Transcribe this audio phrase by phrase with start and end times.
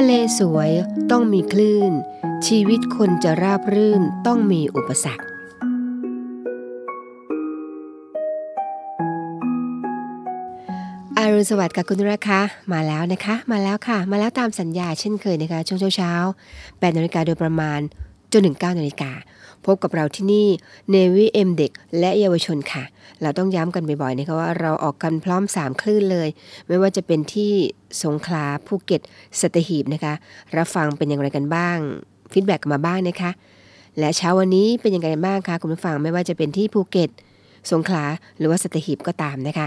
[0.00, 0.70] ะเลสวย
[1.10, 1.92] ต้องมีคลื่น
[2.46, 5.24] ชีวิตคนจะราบรื่นต้องมีอุปสรรค
[11.18, 12.40] อารุณสวัสดิ์กับคุณราคะ
[12.72, 17.80] มาแล้วนะคะ มาแล้วค่ะ มาแล้วตามสัญญาเช่นเคยนะคะช่วงเช้าๆ8นาฬิกาโดยประมาณ
[18.32, 19.12] จนถึง9นาฬิกา
[19.66, 20.46] พบกับเราที่นี่
[20.90, 22.84] เนวิเอ็มเด็กและเยาวชนค่ะ
[23.22, 26.28] เราต้องย้ำกันบ่อยๆนะคะว่าเราออกกันพร้อม 3 คลื่นเลย
[26.68, 27.52] ไม่ว่าจะเป็นที่
[28.02, 29.00] สงขลาภูเก็ต
[29.40, 30.14] สัตหีบนะคะ
[30.56, 31.78] รับฟังเป็นอย่างไรกันบ้าง
[32.32, 33.30] feedback มาบ้างนะคะ
[33.98, 37.10] และเช้าวันนี้เป็นยังไงบ้างคะคุณผู้ฟังไม่ว่าจะเป็นที่ภูเก็ต
[37.70, 38.04] สงขลา
[38.38, 39.66] หรือว่าสัตหีบก็ตามนะคะ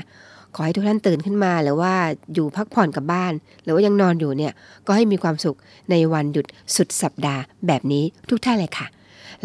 [0.56, 1.94] ขอให้ทุกท่านตื่นขึ้นมา หรือว่า
[2.34, 4.54] อยู่พักผ่อนกับบ้าน หรือว่ายังนอนอยู่เนี่ย
[4.88, 5.58] ก็ให้มีความสุข
[5.92, 8.88] ในวันหยุดสุดสัปดาห์ แบบนี้ทุกท่านเลยค่ะ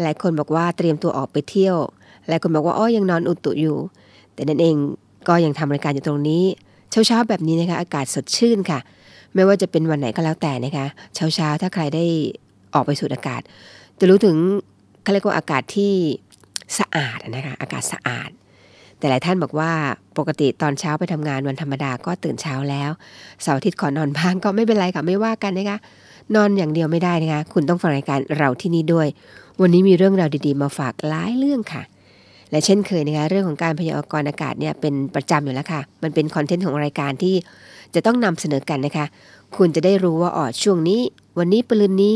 [0.01, 1.77] หลายคนบอกว่าเตรียมตัวออกไปเที่ยว
[2.27, 3.77] หลายคนบอกว่าอ้อยังนอนอุตุอยู่
[4.33, 4.75] แต่นั่นเอง
[5.27, 6.43] ก็ยังทำรายการอยู่ตรงนี้
[6.91, 8.79] เช้าเช้าแบบนี้นะคะอากาศสดชื่นค่ะ
[9.35, 12.05] ไม่ว่าจะเป็นวันไหนก็แล้วแต่นะคะ เช้าเช้าถ้าใครได้
[12.73, 13.41] ออกไปสูดอากาศ
[13.99, 14.35] จะรู้ถึง
[15.03, 15.93] เขาเรียกว่าอากาศที่
[16.79, 18.29] สะอาดนะคะ อากาศสะอาด
[18.99, 19.71] แต่หลายท่านบอกว่า
[20.17, 22.91] ปกติตอนเช้าไปทำงานวันธรรมดาก็ตื่นเช้าแล้ว
[23.41, 25.77] เสาร์อาทิตย์ขอนอนบ้างก็ไม่เป็นไรค่ะไม่ว่ากันนะคะ
[26.35, 29.07] นอนอย่างเดียวไม่ได้นะคะคุณต้องฟังรายการเราที่นี่ด้วย
[29.61, 31.83] วันนี้มีเรื่องราวดีๆ มาฝากหลายเรื่องค่ะ
[32.51, 37.35] และเช่นเคยนะคะเรื่องของการพยากรณ์อากาศเนี่ยเป็นประจำอยู่แล้วค่ะ มันเป็นคอนเทนต์ของรายการที่
[37.95, 39.05] จะต้องนำเสนอกันนะคะ
[39.57, 41.01] คุณจะได้รู้ว่าอ๋อช่วงนี้
[41.37, 42.15] วันนี้ปืนนี้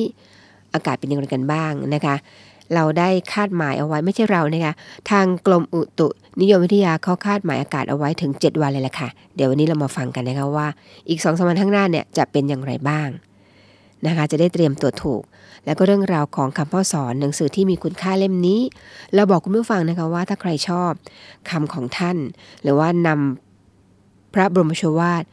[0.73, 2.16] อากาศเป็นยังไงกันบ้างนะคะ
[2.75, 4.73] เราได้คาดหมายเอาไว้ไม่ใช่เรานะคะ
[5.11, 6.08] ทางกรมอุตุ
[6.42, 10.67] นิยมวิทยาเขาคาดหมายอากาศเอาไว้ถึง 7 วันเลยแหละค่ะ เดี๋ยววันนี้เรามาฟังกันนะคะว่า
[11.09, 13.09] อีก2อสวันข้างหน้าเนี่ยจะเป็นอย่างไรบ้าง
[14.05, 15.23] นะคะจะได้เตรียมตัวถูก
[15.66, 18.59] แล้วก็เรื่องราวของคำพ่อสอนหนังสือที่มีคุณค่าเล่มนี้
[19.16, 20.92] เราบอกคุณผู้ฟังนะคะว่าถ้าใครชอบ
[21.50, 22.17] คำของท่าน
[22.64, 25.23] หรือว่านำพระบรมโชวาท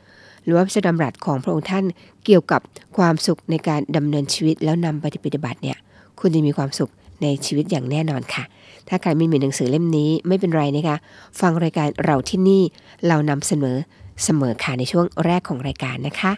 [0.44, 1.84] หรือว่าพระดำรัสของพระองค์ท่าน
[2.25, 2.61] เกี่ยวกับ
[2.97, 5.78] ความสุขในการดำเนินชีวิตแล้วนำไปปฏิบัติเนี่ย
[6.21, 6.91] คุณจะมีความสุข
[7.22, 8.44] ในชีวิตอย่างแน่นอนค่ะ
[8.88, 10.97] ถ้าใครไม่มีหนังสือเล่มนี้ไม่เป็นไรนะคะ
[11.41, 12.62] ฟังรายการเราที่นี่
[13.08, 13.76] เรานำเสนอ
[14.25, 16.32] เสมอค่ะในช่วงแรกของรายการนะคะ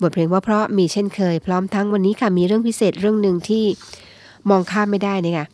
[0.00, 3.64] บทเพลงว่าเพราะมีเช่นเคย พร้อมทั้งวันนี้ค่ะมีเรื่องพิเศษเรื่องหนึ่งที่
[4.50, 5.46] มองข้ามไม่ได้นี่ค่ะ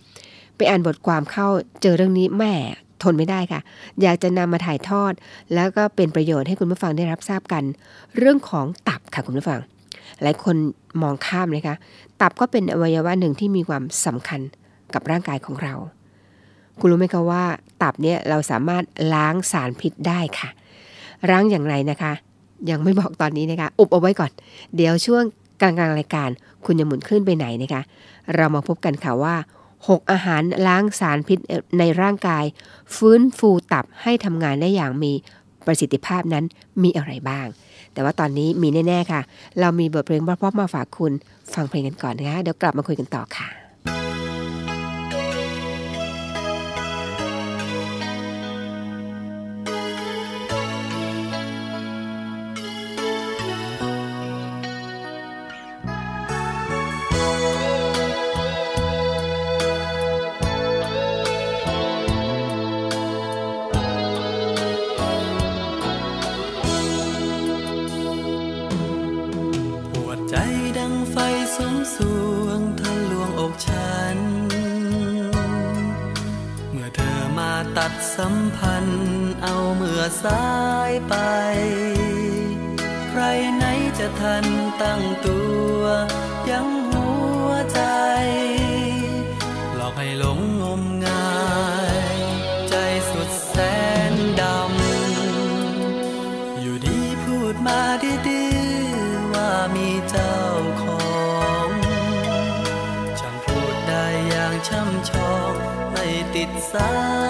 [0.56, 1.48] ไปอ่านบทความเข้า
[1.82, 2.52] เจอเรื่องนี้แม่
[3.02, 3.60] ทนไม่ได้ค่ะ
[4.02, 5.12] อยากจะนำมาถ่ายทอด
[5.54, 7.64] แล้วก็เป็นประโยชน์ให้คุณผู้ฟังได้รับทราบกัน
[8.16, 9.60] เรื่องของตับค่ะคุณผู้ฟัง
[10.22, 10.56] หลายคน
[11.02, 11.76] มองข้ามนะคะ
[12.20, 14.40] ตับก็เป็นอวัยวะหนึ่งที่มีความสำคัญ
[14.94, 15.74] กับร่างกายของเรา
[16.78, 17.44] คุณรู้ไหมคะว่า
[17.82, 20.48] ตับเนี่ยเราสามารถล้างสารพิษได้ค่ะ
[21.30, 22.12] ล้างอย่างไรนะคะ
[22.70, 24.30] ยังไม่บอกตอนนี้นะคะ อุบเอาไว้ก่อน
[24.76, 25.24] เดี๋ยวช่วง
[25.60, 26.30] กลางๆรายการ
[26.64, 27.82] คุณจะหมุนขึ้นไปไหนนะคะ
[28.34, 29.36] เรามาพบกันค่ะว่า
[29.76, 31.38] 6 อาหารล้างสารพิษ
[31.78, 32.44] ในร่างกาย
[32.96, 35.12] ฟื้นฟูตับให้ทำงานได้อย่างมี
[35.66, 36.44] ประสิทธิภาพนั้น
[36.82, 37.46] มีอะไรบ้าง
[37.92, 39.20] แต่ว่าตอนนี้มีแน่ ๆ ค่ะ
[39.60, 41.12] เรามีบทเพลงเพราะๆมาฝากคุณ
[41.54, 43.65] ฟังเพลงกันก่อนนะคะ เดี๋ยวกลับมาคุยกันต่อค่ะ
[78.16, 79.02] สัมพันธ์
[79.42, 80.46] เอาเมื่อสา
[80.90, 81.14] ยไป
[83.08, 83.22] ใคร
[83.56, 83.64] ไหน
[83.98, 84.44] จะทัน
[84.82, 85.40] ตั้งตั
[85.78, 85.80] ว
[86.50, 87.06] ยังหั
[87.46, 87.80] วใจ
[89.76, 91.36] หลอกให้หลงงมงา
[92.16, 92.18] ย
[92.68, 92.74] ใจ
[93.10, 93.56] สุดแส
[94.12, 97.80] นดำ อยู่ดีพูดมา
[98.28, 100.34] ดีๆ ว่ามีเจ้า
[106.76, 107.25] ติ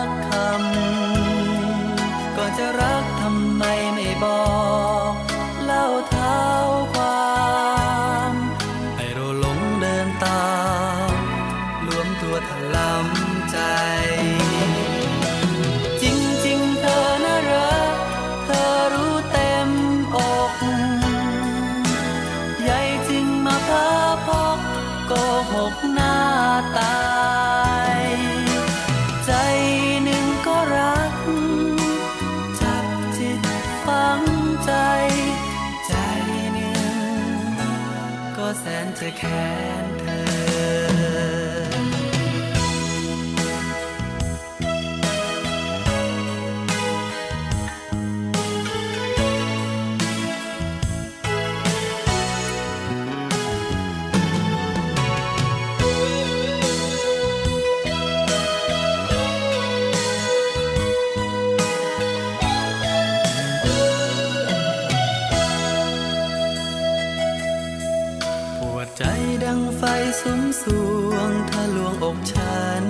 [69.01, 69.05] ใจ
[69.45, 69.83] ดังไฟ
[70.21, 70.65] สุมส
[71.11, 72.85] วงทะลวงอกฉัน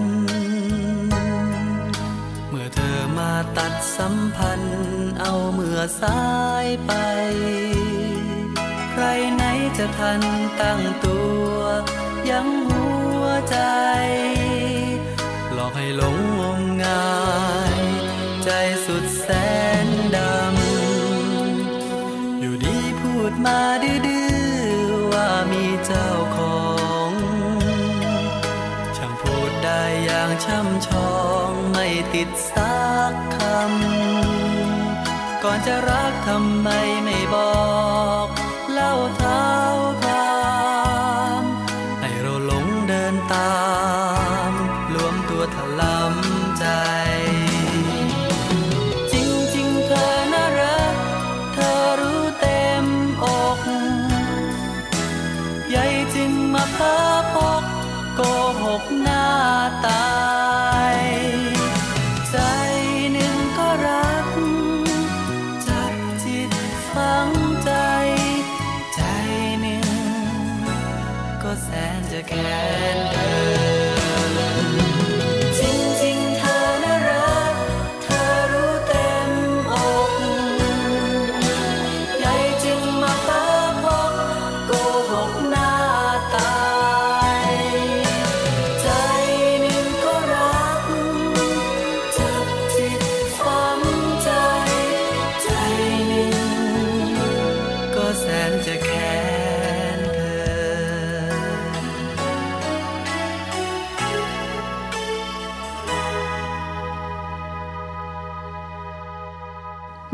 [2.49, 4.79] เมื่อเธอมาตัดสัมพันธ์
[5.21, 6.25] เอาเมื่อสา
[6.65, 6.93] ยไป
[8.91, 9.05] ใคร
[9.35, 9.45] ไหน
[9.79, 10.23] จะทัน
[10.61, 11.21] ตั้งตั
[11.51, 11.57] ว
[12.31, 12.85] ยังหั
[13.21, 13.59] วใจ
[15.55, 17.11] หลอกให้หลงงมงา
[17.77, 17.77] ย
[18.45, 18.51] ใจ
[18.87, 19.29] สุดแส
[19.87, 24.06] นดำ อยู่ดีพูดมาดื้อ
[25.87, 26.61] เจ้าขอ
[27.09, 27.11] ง
[28.97, 31.15] ช่างพูดได้อย่างช่ำชอ
[31.49, 32.77] งไม่ติดสั
[33.13, 36.69] กคำ ก่อนจะรักทำไม
[37.05, 37.65] ไม่บอ
[38.25, 38.27] ก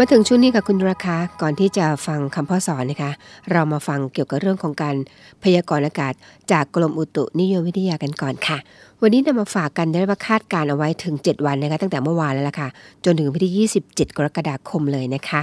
[0.04, 3.12] มาถึงช่วงนี้ค่ะคุณราคาก่อนที่จะฟังคำพ่อสอนนะคะ
[3.52, 4.96] เรามาฟังเกี่ยวกับเรื่องของการ
[5.42, 6.12] พยากรณ์อากาศ
[6.52, 8.58] จากกรมอุตุนิยมวิทยากันก่อนค่ะ
[9.02, 12.68] วันนี้นำมาฝากกันได้ว่าคาดการเอาไว้ถึง 7 วันนะคะตั้งแต่เมื่อวานแล้วล่ะค่ะ
[13.04, 15.42] จนถึงวันที่ 27 กรกฎาคมเลยนะคะ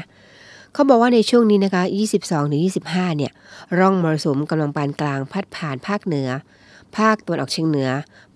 [0.74, 1.84] เขาบอกว่าในช่วงนี้นะคะ
[2.50, 3.32] 22-25 เนี่ย
[3.80, 6.30] ร่องมรสุมกำลังปานกลางพัดผ่านภาคเหนือ
[6.98, 7.90] ภาคตะวันออกเฉียงเหนือ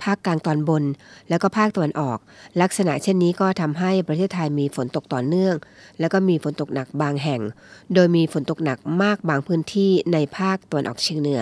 [0.03, 0.83] ภาคกลางตอนบน
[1.29, 2.17] แล้วก็ภาคตะวันออก
[2.61, 5.55] ลักษณะเช่นนี้ก็ทำให้ประเทศไทยมีฝนตกต่อเนื่อง
[5.99, 7.41] แล้วก็มีฝนตกหนักบางแห่ง
[7.93, 11.41] โดยมีฝนตกหนักมากบางพื้นที่ในภาคตะวันออกเฉียงเหนือ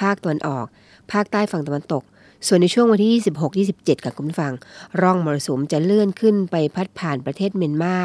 [0.00, 0.66] ภาคตะวันออก
[1.12, 2.02] ภาคใต้ฝั่งตะวันตก
[2.46, 4.52] ส่วนในช่วงวันที่ 26-27 กับคุณฟัง
[5.00, 7.96] ร่องมรสุมจะเลื่อนขึ้นไปพัดผ่านประเทศเมียนมา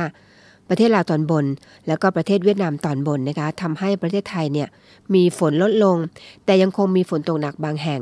[0.69, 1.45] ประเทศลาวตอนบน
[1.87, 4.67] แล้วก็ประเทศเวียดนามตอนบนนะคะทำให้ประเทศไทยเนี่ย
[5.13, 5.97] มีฝนลดลง
[6.45, 8.01] แต่ยังคงมีฝนตกหนักบางแห่ง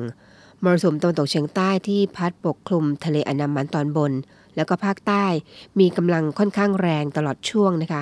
[0.63, 4.12] มรสุมตะวันตกเฉียงใต้ที่พัดปกคลุมทะเลอันดามันตอนบน
[4.56, 5.25] แล้วก็ภาคใต้
[5.80, 8.01] มีกำลังค่อนข้างแรงตลอดช่วงนะคะ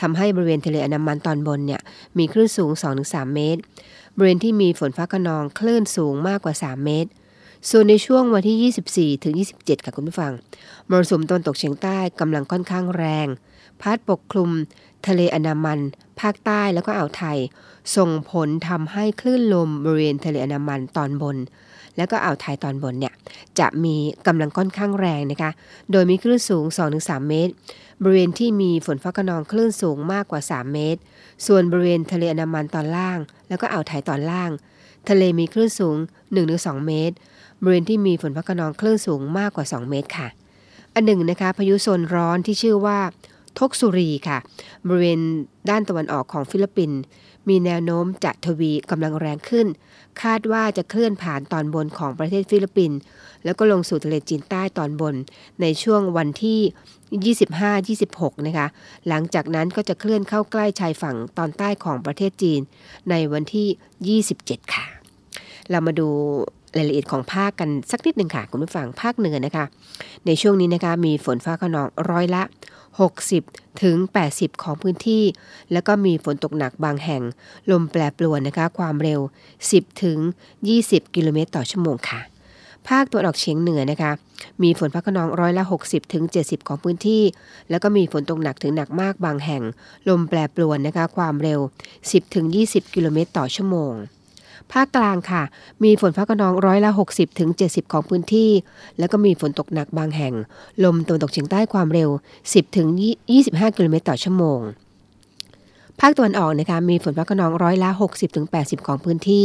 [0.00, 1.80] ทำให้บริเวณทะเลอันดามันตอนบนเนี่ย
[2.18, 2.70] มีคลื่นสูง
[3.02, 3.60] 2-3 เมตร
[4.16, 7.10] บริเวณที่มีฝนฟ้าขนองคลื่นสูงมากกว่า 3 เมตร
[7.70, 10.32] ส่วนในช่วงวันที่ 24 ถึง 27 ค่ะคุณผู้ฟัง
[10.88, 13.26] มรสุมตะวันตกเฉียงใต้กำลังค่อนข้างแรง
[13.80, 14.50] พัดปกคลุม
[15.06, 15.78] ทะเลอันดามัน
[16.20, 17.38] ภาคใต้แล้วก็อ่าวไทย
[17.96, 21.36] ส่งผลทำให้คลื่นลมบริเวณทะเลอันดามันตอนบน
[21.96, 23.14] แล้วก็อ่าวไทยตอนบนเนี่ย
[23.58, 25.50] จะมีกำลังค่อนข้างแรงนะคะ
[25.92, 26.64] โดยมีคลื่นสูง
[26.96, 27.52] 2-3 เมตร
[28.02, 31.00] บริเวณที่มีฝนฟ้าขนองคลื่นสูงมากกว่า 3 เมตร
[31.46, 33.18] ส่วนบริเวณทะเลอันดามันตอนล่าง
[33.48, 34.50] แล้วก็อ่าวไทยตอนล่าง
[35.08, 35.96] ทะเลมีคลื่นสูง
[36.40, 37.14] 1-2 เมตร
[37.62, 40.28] บริเวณที่มีฝนฟ้าขนองคลื่นสูงมากกว่า 2 เมตรค่ะ
[40.94, 42.98] อันหนึ่งนะคะพายุโซนร้อนที่ชื่อว่า
[43.58, 44.38] ทกซูรีค่ะ
[44.86, 45.20] บริเวณ
[45.70, 47.00] ด้านตะวันออกของฟิลิปปินส์
[47.48, 49.66] มีแนวโน้มจะทวีกำลังแรงขึ้น
[50.22, 52.98] คาดว่าจะเคลื่อนผ่านตอนบนของประเทศฟิลิปปินส์
[53.44, 55.14] แล้วก็ลงสู่ทะเลจีนใต้ตอนบน
[55.60, 56.60] ในช่วงวันที่
[58.16, 58.66] 25-26 นะคะ
[59.08, 62.60] หลังจากนั้นก็จะเคลื่อนเข้าใกล้ชายฝั่งตอนใต้ของประเทศจีน
[63.10, 64.84] ในวันที่ 27 ค่ะ
[65.70, 66.08] เรามาดู
[66.76, 69.64] รายละเอียดของภาคกันสักนิดหนึ่งค่ะ คุณผู้ฟังภาคเหนือนะคะ
[70.26, 72.42] ในช่วงนี้นะคะมีฝนฟ้าขนองร้อยละ
[72.98, 73.96] 60 ถึง
[74.30, 75.24] 80 ของพื้นที่
[75.72, 77.22] แล้วก็มีฝนตกหนักบางแห่ง
[77.70, 79.20] ลมแปรปรวนนะคะ ความเร็ว
[79.60, 80.18] 10 ถึง
[80.66, 82.20] 20 กิโลเมตรต่อชั่วโมงค่ะ
[82.88, 84.12] ภาคตะวันออกเฉียงเหนือนะคะ
[84.62, 87.22] มีฝนฟ้าขนองร้อยละ 60 ถึง 70 ของพื้นที่
[87.70, 89.62] แล้วก็มีฝนตกหนักถึงหนักมากบางแห่ง
[90.08, 91.60] ลมแปรปรวนนะคะ ความเร็ว
[91.96, 93.92] 10 ถึง 20 กิโลเมตรต่อชั่วโมง
[94.72, 95.42] ภาคกลางค่ะ
[95.84, 98.50] มีฝนฟ้าขนองร้อยละ 60ถึง70ของพื้นที่
[98.98, 100.34] แล้วก็มีฝนตกหนักบางแห่ง
[100.84, 102.10] ลมตะวันตกเฉียงใต้ความเร็ว
[102.44, 102.88] 10ถึง
[103.32, 104.60] 25กิโลเมตรต่อชั่วโมง
[106.00, 109.44] ภาคตะวันออกนะคะมีฝนฟ้าขนองร้อยละ 60ถึง80 ของพื้นที่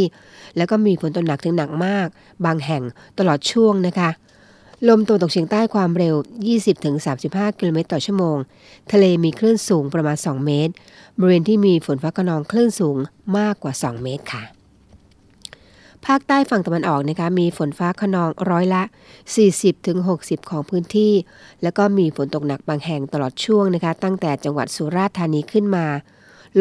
[0.57, 2.07] แล้วก็มีฝนตกหนักถึงหนักมาก
[2.45, 2.83] บางแห่ง
[3.17, 4.09] ตลอดช่วงนะคะ
[4.87, 6.15] ลมตะวันตกเฉียงใต้ความเร็ว
[6.49, 6.95] 20ถึง
[7.27, 8.37] 35 กิโลเมตรต่อชั่วโมง
[8.91, 10.73] ทะเลมีคลื่นสูงประมาณ 2 เมตร
[11.19, 12.97] บริเวณที่มีฝนฟ้าขนองคลื่นสูง
[13.37, 14.43] มากกว่า 2 เมตรค่ะ
[16.07, 18.83] ภาคใต้ฝั่งตะวันออกนะคะมีฝนฟ้าขนองร้อยละ
[19.65, 21.13] 40-60 ของพื้นที่
[21.63, 25.85] แล้วก็มีฝนตกหนักบางแห่งตลอดช่วงนะคะ ตั้งแต่จังหวัดสุราษฎร์ธานีขึ้นมา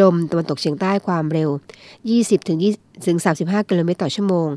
[0.01, 1.51] ลมตะวันตกเฉียงใต้ความเร็ว
[2.59, 4.49] 20-35 กิโลเมตรต่อชั่วโมง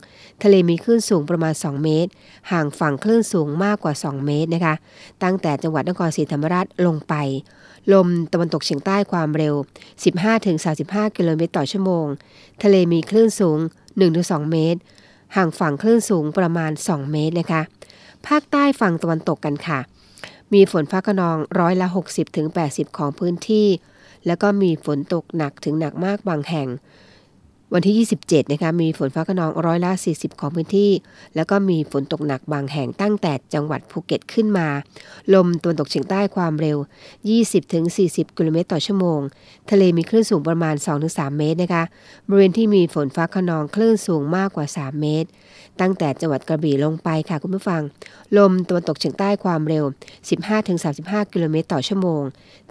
[0.44, 2.12] ทะเลมีคลื่นสูงประมาณ 2 เมตร
[2.52, 4.76] ห่างฝั่งคลื่นสูงมากกว่า 2 เมตรนะคะ
[5.24, 7.14] ตั้งแต่จังหวัดนครศรีธรรมราชลงไป
[7.94, 9.56] ลมตะวันตกเฉียงใต้ความเร็ว
[10.36, 12.06] 15-35 กิโลเมตรต่อชั่วโมง
[12.64, 13.60] ทะเลมีคลื่นสูง
[14.06, 14.80] 1-2 เมตร
[15.36, 17.62] ห่างฝั่งคลื่นสูงประมาณ 2 เมตรนะคะ
[18.28, 19.80] ภาคใต้ฝั่งตะวันตกกันค่ะ
[20.54, 21.88] มีฝนฟ้าขนองร้อยละ
[22.42, 23.68] 60-80 ของพื้นที่
[24.28, 26.68] แล้วก็มีฝนตกหนักถึงหนักมากบางแห่ง
[27.74, 30.92] วันที่ 27 นะคะ มีฝนฟ้าขนองร้อยละ 40 ของพื้นที่
[31.36, 34.68] แล้วก็มีฝนตกหนักบางแห่งตั้งแต่จังหวัดภูเก็ตขึ้นมา
[35.34, 36.78] ลมตะวันตกเฉียงใต้ความเร็ว
[37.58, 39.20] 20-40 กิโลเมตรต่อชั่วโมง
[39.72, 40.76] ทะเลมีคลื่นสูงประมาณ
[41.08, 41.84] 2-3 เมตรนะคะ
[42.28, 45.30] บริเวณที่มีฝนฟ้าขนองคลื่นสูงมากกว่า 3 เมตร
[45.82, 47.82] ตั้งแต่จังหวัดกระบี่ลงไปค่ะคุณผู้ฟัง
[48.38, 49.86] ลมตะวันตกเฉียงใต้ความเร็ว
[50.60, 52.22] 15-35 กิโลเมตรต่อชั่วโมง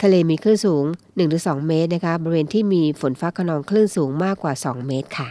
[0.02, 0.85] ทะเลมีคลื่นสูง
[1.26, 5.28] 1-2 เมตรนะคะ บริเวณที่มีฝนฟ้าขนองคลื่นสูงมากกว่า 2 เมตรค่ะ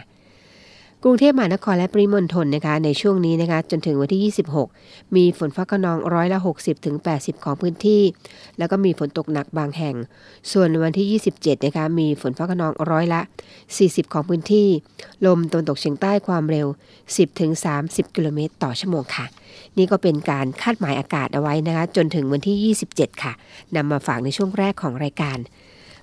[1.08, 4.32] กรุงเทพมหานครและปริมณฑลนะคะในช่วงนี้นะคะจนถึงวันที่
[4.66, 6.38] 26 มีฝนฟ้าขนองร้อยละ
[6.92, 8.02] 60-80 ของพื้นที่
[8.58, 9.96] แล้วก็มีฝนตกหนักบางแห่ง
[10.52, 13.20] ส่วนวันที่ 27 นะคะมีฝนฟ้าขนองร้อยละ
[13.66, 14.68] 40 ของพื้นที่
[15.26, 16.66] ลมตะวันตกเฉียงใต้ความเร็ว
[17.40, 19.26] 10-30 กิโลเมตรต่อชั่วโมงค่ะ
[19.76, 23.32] นี่ก็เป็นการคาดหมายอากาศเอาไว้นะคะจนถึงวันที่ 27 ค่ะ
[23.76, 25.38] นำมาฝากในช่วงแรกของรายการ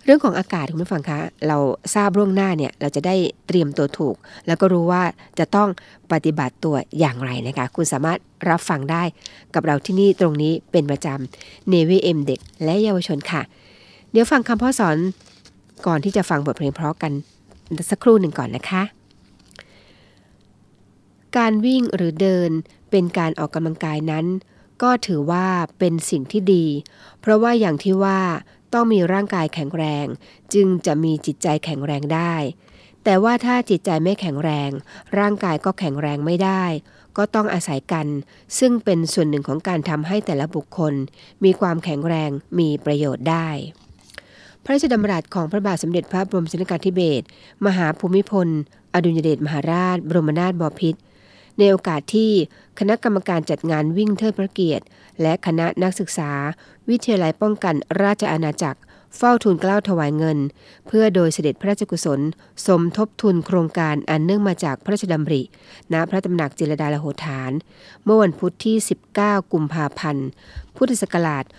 [0.05, 1.57] เรื่องของอากาศคุณผู้ฟังคะเรา
[1.95, 3.15] ทราบล่วงหน้าเนี่ยเราจะได้
[3.47, 4.15] เตรียมตัวถูก
[4.47, 5.03] แล้วก็รู้ว่า
[5.39, 5.69] จะต้อง
[6.11, 8.19] ปฏิบัติตัวอย่างไรนะคะ คุณสามารถ
[8.49, 9.03] รับฟังได้
[9.53, 13.41] กับเราที่นี่ตรงนี้เป็นประจำ Navy M เด็กและเยาวชนค่ะ
[14.11, 14.97] เดี๋ยวฟังคำพ่อสอน
[15.87, 17.11] ก่อนที่จะฟังบทเพลงเพราะกัน
[17.89, 18.83] สักครู่หนึ่งก่อนนะคะ
[21.37, 22.49] การวิ่งหรือเดิน
[22.91, 24.25] เป็นการออกกำลังกายนั้น
[24.83, 25.45] ก็ถือว่า
[25.79, 26.65] เป็นสิ่งที่ดี
[27.21, 28.19] เพราะว่าอย่างที่ว่า
[28.73, 30.05] ต้องมีร่างกายแข็งแรง
[30.53, 32.35] จึงจะมีจิตใจแข็งแรงได้
[33.03, 34.69] แต่ว่าถ้าจิตใจไม่แข็งแรง
[35.19, 36.63] ร่างกายก็แข็งแรงไม่ได้
[37.17, 38.07] ก็ต้องอาศัยกัน
[38.59, 40.93] ซึ่งเป็นส่วนหนึ่งของการทำให้แต่ละบุคคล
[41.43, 43.47] มีความแข็งแรงมีประโยชน์ได้
[44.63, 47.25] พระราชดำรัสของพระบาทสมเด็จพระบรมชนกาธิเบศร
[47.65, 48.47] มหาภูมิพล
[48.93, 50.99] อดุลยเดชมหาราช บรมนาถบพิตร
[51.57, 52.31] ในโอกาสที่
[52.79, 54.85] คณะกรรมการจัดงานวิ่งเทิดพระเกียรติ
[55.21, 56.31] และคณะนักศึกษา
[56.89, 58.79] วิทยาลัยป้องกันราชอาณาจักร
[59.17, 60.37] เฝ้าทูลเกล้าถวายเงิน
[60.87, 62.19] เพื่อโดยเสด็จพระราชกุศล
[62.65, 65.41] สมทบทุนโครงการอันเนื่องมาจากพระราชดำริ
[65.93, 67.51] ณพระตำหนักจิรดาลโหฐาน
[68.03, 68.77] เมื่อวันพุธที่
[69.15, 70.27] 19 กุมภาพันธ์
[70.75, 71.55] พุทธศักราช 2529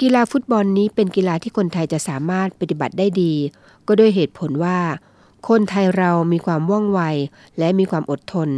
[0.00, 3.32] กีฬาฟุตบอลนี้เป็นกีฬาที่คนไทยจะสามารถปฏิบัติได้ดี
[3.86, 4.78] ก็ด้วยเหตุผลว่า
[5.48, 7.00] คนไทยเรามีความว่องไว
[7.58, 8.50] และมีความอดทน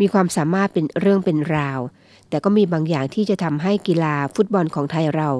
[0.00, 1.80] มีความสามารถเป็นเรื่องเป็นราว
[2.28, 5.30] แต่ก็มีบางอย่างที่จะทำให้กีฬาฟุตบอลของไทยเรา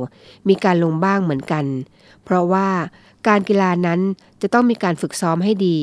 [0.48, 1.64] มีการลงบ้างเหมือนกัน
[2.24, 2.68] เพราะว่า
[3.28, 4.00] การกีฬานั้น
[4.42, 5.76] จะต้องมีการฝึกซ้อมให้ดี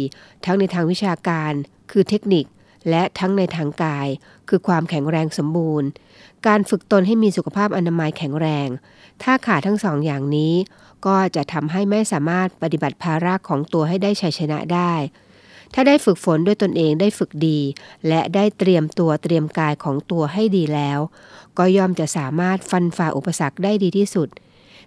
[0.45, 1.51] ทั้งในทางวิชาการ
[1.91, 2.45] คือเทคนิค
[2.89, 4.07] และทั้งในทางกาย
[4.49, 5.89] คือความแข็งแรงสมบูรณ์
[6.47, 8.67] การฝึกตนให้มีสุขภาพอนามัยแข็งแรง
[9.23, 10.53] ถ้าขาดทั้งสองอย่างนี้
[11.05, 14.93] ก็จะทำให้ไม่สามารถปฏิบัติภาระของตัวให้ได้ชัยชนะได้
[15.73, 17.59] ถ้าได้ฝึกฝนด้วยตนเองได้ฝึกดี
[18.07, 20.99] และได้เตรียมตัวเตรียมกายของตัวให้ดีแล้ว
[21.57, 24.29] ก็ย่อมจะสามารถฟันฝ่าอุปสรรคได้ดีที่สุด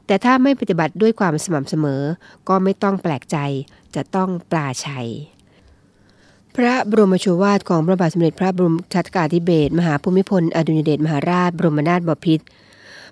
[0.06, 2.02] แต่ถ้าไม่ปฏิบัติด้วยความสม่ำเสมอ
[2.48, 3.36] ก็ไม่ต้องแปลกใจ
[3.94, 5.08] จะต้องปลาชัย
[6.56, 12.44] พระบรมโชวาทของพระบาทสมเด็จพระบรมชนกาธิเบศรมหาภูมิพลอดุลยเดชมหาราช บรมนาถบพิตร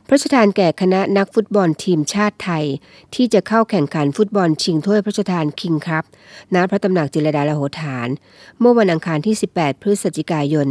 [0.09, 2.65] พระราชทานแก่คณะนักฟุตบอลทีมชาติไทย
[3.15, 6.05] ที่จะเข้าแข่งขันฟุตบอลชิงถ้วยพระราชทานคิงครับ
[6.55, 8.09] ณพระตำหนักจิรดาลโหฐาน
[8.61, 10.69] เมื่อวันอังคารที่ 18 พฤศจิกายน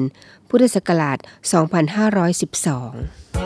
[0.50, 3.45] พุทธศักราช 2512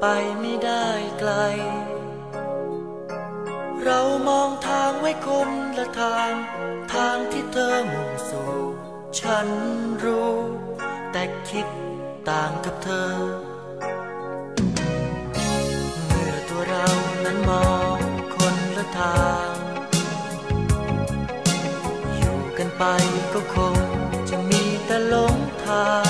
[0.00, 0.06] ไป
[0.40, 0.86] ไม่ได้
[1.18, 1.32] ไกล
[3.84, 6.32] เรามองทางไว้คนละทาง
[6.94, 8.54] ทางที่เธอมุ่งสู่
[9.20, 9.48] ฉัน
[10.04, 10.34] รู้
[11.12, 11.68] แต่คิด
[12.28, 13.12] ต่างกับเธอ
[16.06, 16.86] เมื่อตัวเรา
[17.24, 17.96] นั้นมอง
[18.34, 19.52] คนละทาง
[22.16, 22.84] อยู่กันไป
[23.32, 23.76] ก็คง
[24.30, 26.07] จะมีส้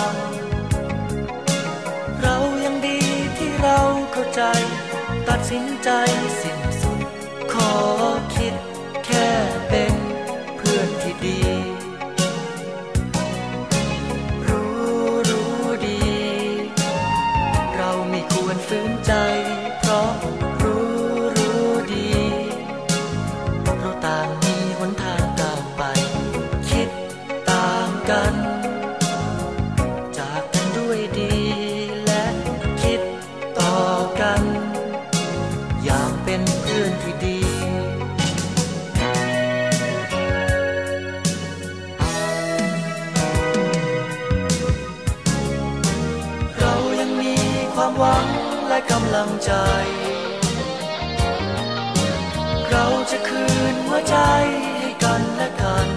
[5.47, 5.89] สินใจ
[6.41, 7.01] สิ้นสุด
[7.53, 7.73] ขอ
[36.31, 37.39] เป็นเพื่อนที่ดี
[47.99, 48.29] หวัง
[48.69, 49.53] และกำลังใจ
[52.71, 54.17] เราจะคืนหัวใจ
[54.81, 55.89] ให้กันและกัน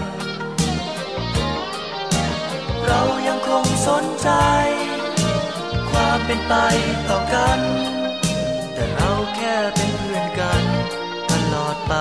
[2.86, 4.30] เรายังคงสนใจ
[5.90, 6.54] ความเป็นไป
[7.08, 8.01] ต่อกัน
[11.92, 11.98] ไป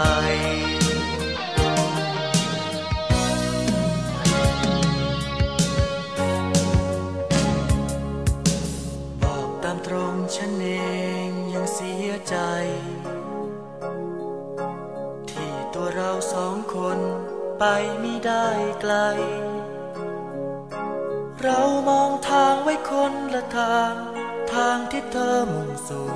[10.36, 10.70] ฉันเอ
[11.28, 12.36] งยังเสียใจ
[15.30, 17.00] ที่ตัวเราสองคน
[17.60, 17.64] ไป
[18.00, 18.48] ไม่ได้
[18.82, 18.94] ไกล
[21.42, 23.94] เรามองทางไว้คนละทาง
[24.54, 26.10] ทางที่เธอมุ่งสู่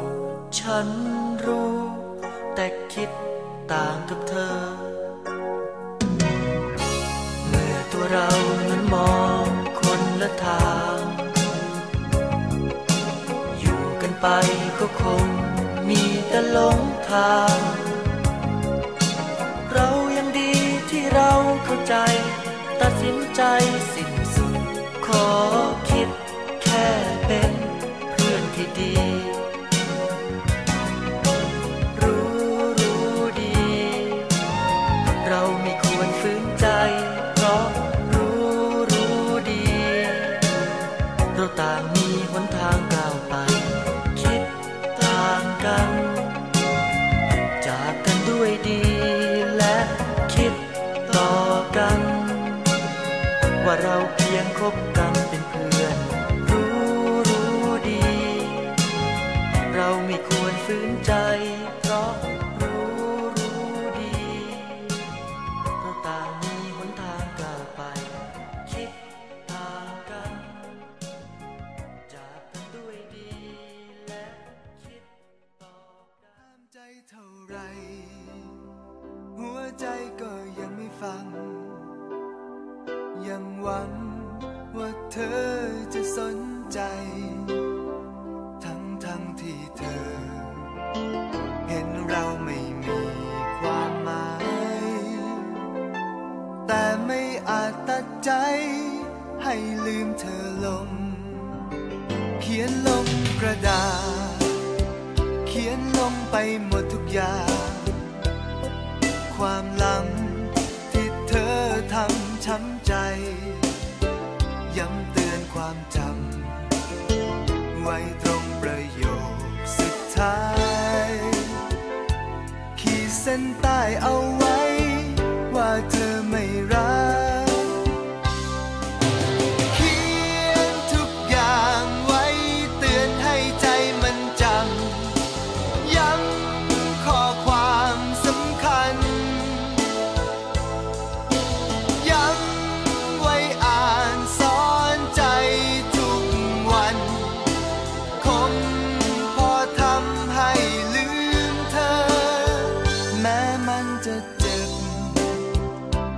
[0.60, 0.88] ฉัน
[1.46, 1.75] รู้
[2.55, 3.10] แต่คิด
[3.74, 4.57] ต่างกับเธอ
[7.47, 8.30] เมื่อตัวเรา
[8.69, 9.45] นั้นมอง
[9.80, 10.97] คนละทาง
[13.60, 14.28] อยู่กันไป
[14.80, 15.25] ก็คง
[15.89, 16.80] มีแต่หลง
[17.12, 17.60] ทาง
[19.73, 20.51] เรายังดี
[20.89, 21.32] ที่เรา
[21.63, 21.95] เข้าใจ
[22.82, 23.41] ตัดสินใจ
[23.93, 24.56] สิ้นสุด
[25.08, 25.28] ขอ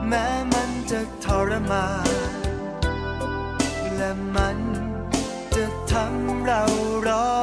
[0.10, 2.10] แม้มันจะทรมาน
[3.96, 4.58] และมัน
[5.56, 6.64] จะทำเรา
[7.08, 7.37] ร้อน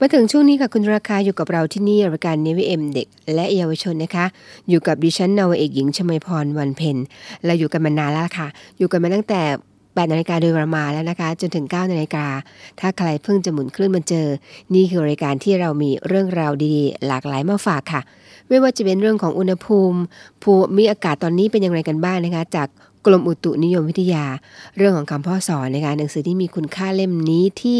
[0.00, 4.26] มาถึงช่วงนี้ค่ะคุณราคาอยู่กับเราที่นี่รายการเนวิเอ็มเด็ก และเยาวชนนะคะ
[4.68, 6.96] อยู่กับดิฉันนาวเอกหญิงชมพรวันเพ็ญ
[7.44, 9.42] เราอยู่กันมานานแล้วค่ะ อยู่กันมาตั้งแต่
[9.76, 12.26] 8นาฬิกาโดยประมาณแล้วนะคะ จนถึง9นาฬิกา
[12.80, 14.26] ถ้าใครเพิ่งจะหมุนคลื่นมาเจอ
[14.74, 18.00] นี่คือรายการที่เรามีเรื่องราวดีๆ หลากหลายมาฝากค่ะ
[18.48, 19.98] ไม่ว่าจะเป็นเรื่องของอุณหภูมิ
[20.42, 22.68] ภูมิอากาศตอนนี้เป็นอย่างไรกันบ้างนะคะ จาก
[23.06, 24.24] กรมอุตุนิยมวิทยา
[24.76, 27.78] เรื่องของคำพ่อสอนนะคะหนังสือที่มีคุณค่าเล่มนี้ที่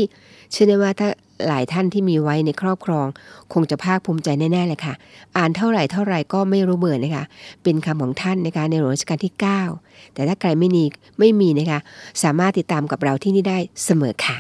[0.52, 1.09] เชื่อได้ว่าถ้า
[1.46, 3.07] หลายท่านที่มีไว้ในครอบครอง
[3.53, 4.94] คงจะภาคภูมิใจแน่ๆเลยค่ะ
[5.37, 7.24] อ่านเท่าไหร่เท่าไหร่ก็ไม่รู้เบื่อนะคะ
[7.62, 9.35] เป็นคำของท่านนะคะในหลวงรัชกาลที่
[9.74, 10.85] 9 แต่ถ้าใครไม่มี
[11.18, 11.79] ไม่มีนะคะ
[12.22, 14.37] สามารถติดตามกับเราที่นี่ได้เสมอค่ะ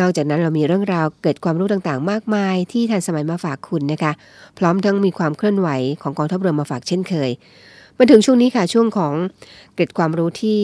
[0.00, 4.12] นอกจากนั้นเรามีเรื่องราวเกิดความรู้ต่างๆ มากมาย ที่ทันสมัยมาฝากคุณนะคะ
[4.58, 5.68] พร้อมทั้งมีความเคลื่อนไหว
[6.02, 7.30] ของกองทัพเรือมาฝากเช่นเคย
[7.98, 9.14] มาถึงช่วงนี้ค่ะช่วงของ
[9.74, 10.60] เกร็ดความรู้ที่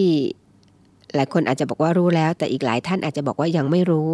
[1.15, 4.09] หลายคนอาจจะบอกว่ารู้แล้ว แต่อีกหลายท่านอาจจะบอกว่ายังไม่รู้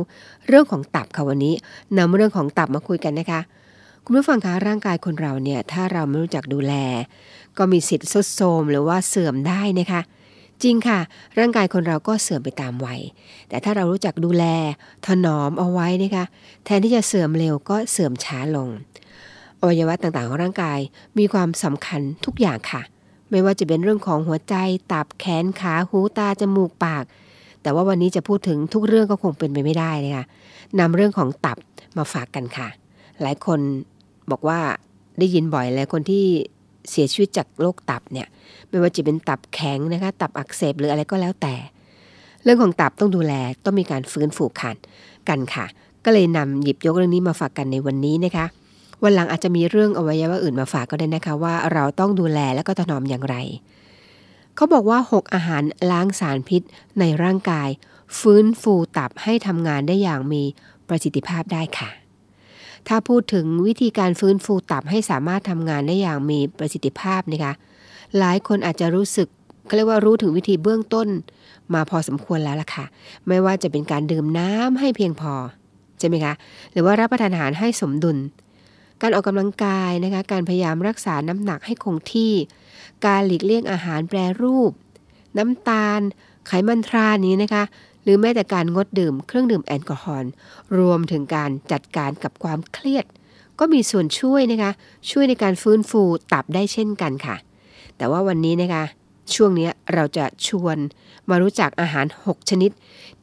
[0.49, 1.55] เรื่องของตับค่ะวันนี้
[1.99, 3.41] นำเรื่องของตับมาคุยกันนะคะ
[4.05, 6.75] คุณผู้ฟังคะร่างกายคนเราเนี่ยถ้าเราไม่รู้จักดูแล
[7.59, 10.01] ก็มีสิทธิ์ทรุดโทรมหรือว่าเสื่อมได้นะคะ
[10.63, 10.99] จริงค่ะ
[11.39, 13.01] ร่างกายคนเราก็เสื่อมไปตามวัย
[13.49, 14.45] แต่ถ้าเรารู้จักดูแล
[15.07, 16.25] ถนอมเอาไว้นะคะ
[16.65, 18.69] แทนที่จะเสื่อมเร็วก็เสื่อมช้าลง
[19.61, 20.79] อวัยวะต่างๆของร่างกาย
[21.19, 22.83] มีความสำคัญทุกอย่างค่ะ
[23.31, 24.55] ไม่ว่าจะเป็นเรื่องของหัวใจ
[24.93, 27.05] ตับแขนขาหูตาจมูกปาก
[27.63, 30.27] แต่ว่าวันนี้จะพูดถึงทุกเรื่องก็คงเป็นไปไม่ได้เลยค่ะ
[30.79, 31.59] นำเรื่องของตับ
[31.97, 32.69] มาฝากกันค่ะ
[33.23, 33.61] หลายคน
[34.31, 34.59] บอกว่า
[35.19, 36.25] ได้ยินบ่อยเลยคนที่
[36.91, 38.27] เสียชีวิตจากโรคตับเนี่ย
[38.69, 41.55] ไม่ว่าจะเป็นตับแข็งนะคะ ตับอักเสบหรืออะไรก็แล้วแต่
[42.45, 43.33] เรื่องของตับต้องดูแล
[43.65, 44.77] ต้องมีการฟื้นฟูขัน
[45.29, 45.67] กันค่ะ
[46.05, 48.47] ก็เลยนำหยิบยกเรื่องนี้มาฝากกันในวันนี้นะคะ
[49.03, 53.37] วันหลังอาจจะมีเรื่องอวัยวะอื่นมาฝากก็ได้นะคะว่าเราต้องดูแลและก็ถนอมอย่างไร
[54.57, 56.63] เขาบอกว่า 6 อาหารล้างสารพิษ
[57.01, 57.69] ในร่างกาย
[58.19, 60.43] ฟื้นฟูตับให้ทำงานได้อย่างมี
[60.89, 61.91] ประสิทธิภาพได้ค่ะ
[62.89, 67.53] ถ้าพูดถึงวิธีการฟื้นฟูตับให้สามารถทำงานได้อย่างมีประสิทธิภาพนะคะ
[68.19, 69.29] หลายคนอาจจะรู้สึก
[69.67, 71.09] เขาเรียกว่ารู้ถึงวิธีเบื้องต้น
[71.75, 72.85] มาพอสมควรแล้วล่ะค่ะ
[73.29, 75.33] ไม่ว่าจะเป็นการดื่มน้ำให้เพียงพอ
[75.99, 76.35] ใช่ไหมคะ
[76.73, 78.17] หรือว่ารับประทานอาหารให้สมดุล
[79.03, 82.33] การออกกำลังกายนะคะ การพยายามรักษาน้ำหนักให้คงที่
[83.07, 84.73] การหลีกเลี่ยงอาหารแปรรูป
[85.39, 86.01] น้ำตาล
[86.47, 87.63] ไขมันทรานี้นะคะ
[88.03, 90.31] หรือแม้แต่การงดดื่มเครื่องดื่มแอลกอฮอล์
[90.79, 93.05] รวมถึงการจัดการกับความเครียด
[93.59, 94.71] ก็มีส่วนช่วยนะคะ
[95.11, 97.37] ช่วยในการฟื้นฟูตับได้เช่นกันค่ะ
[97.97, 98.85] แต่ว่าวันนี้นะคะ
[99.35, 100.79] ช่วงนี้เราจะชวน
[101.31, 102.71] มารู้จักอาหาร 6 ชนิด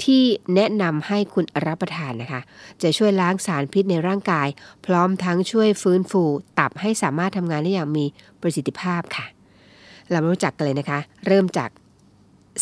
[0.03, 0.23] ที่
[0.55, 2.41] แนะนำให้คุณรับประทานนะคะ
[2.81, 4.47] จะช่วยล้างสารพิษในร่างกาย
[4.85, 6.23] พร้อมทั้งช่วยฟื้นฟู
[6.59, 8.05] ตับให้สามารถทำงานได้อย่างมี
[8.41, 9.25] ประสิทธิภาพค่ะ
[10.09, 11.69] เรามารู้จักกันเลยนะคะ เริ่มจาก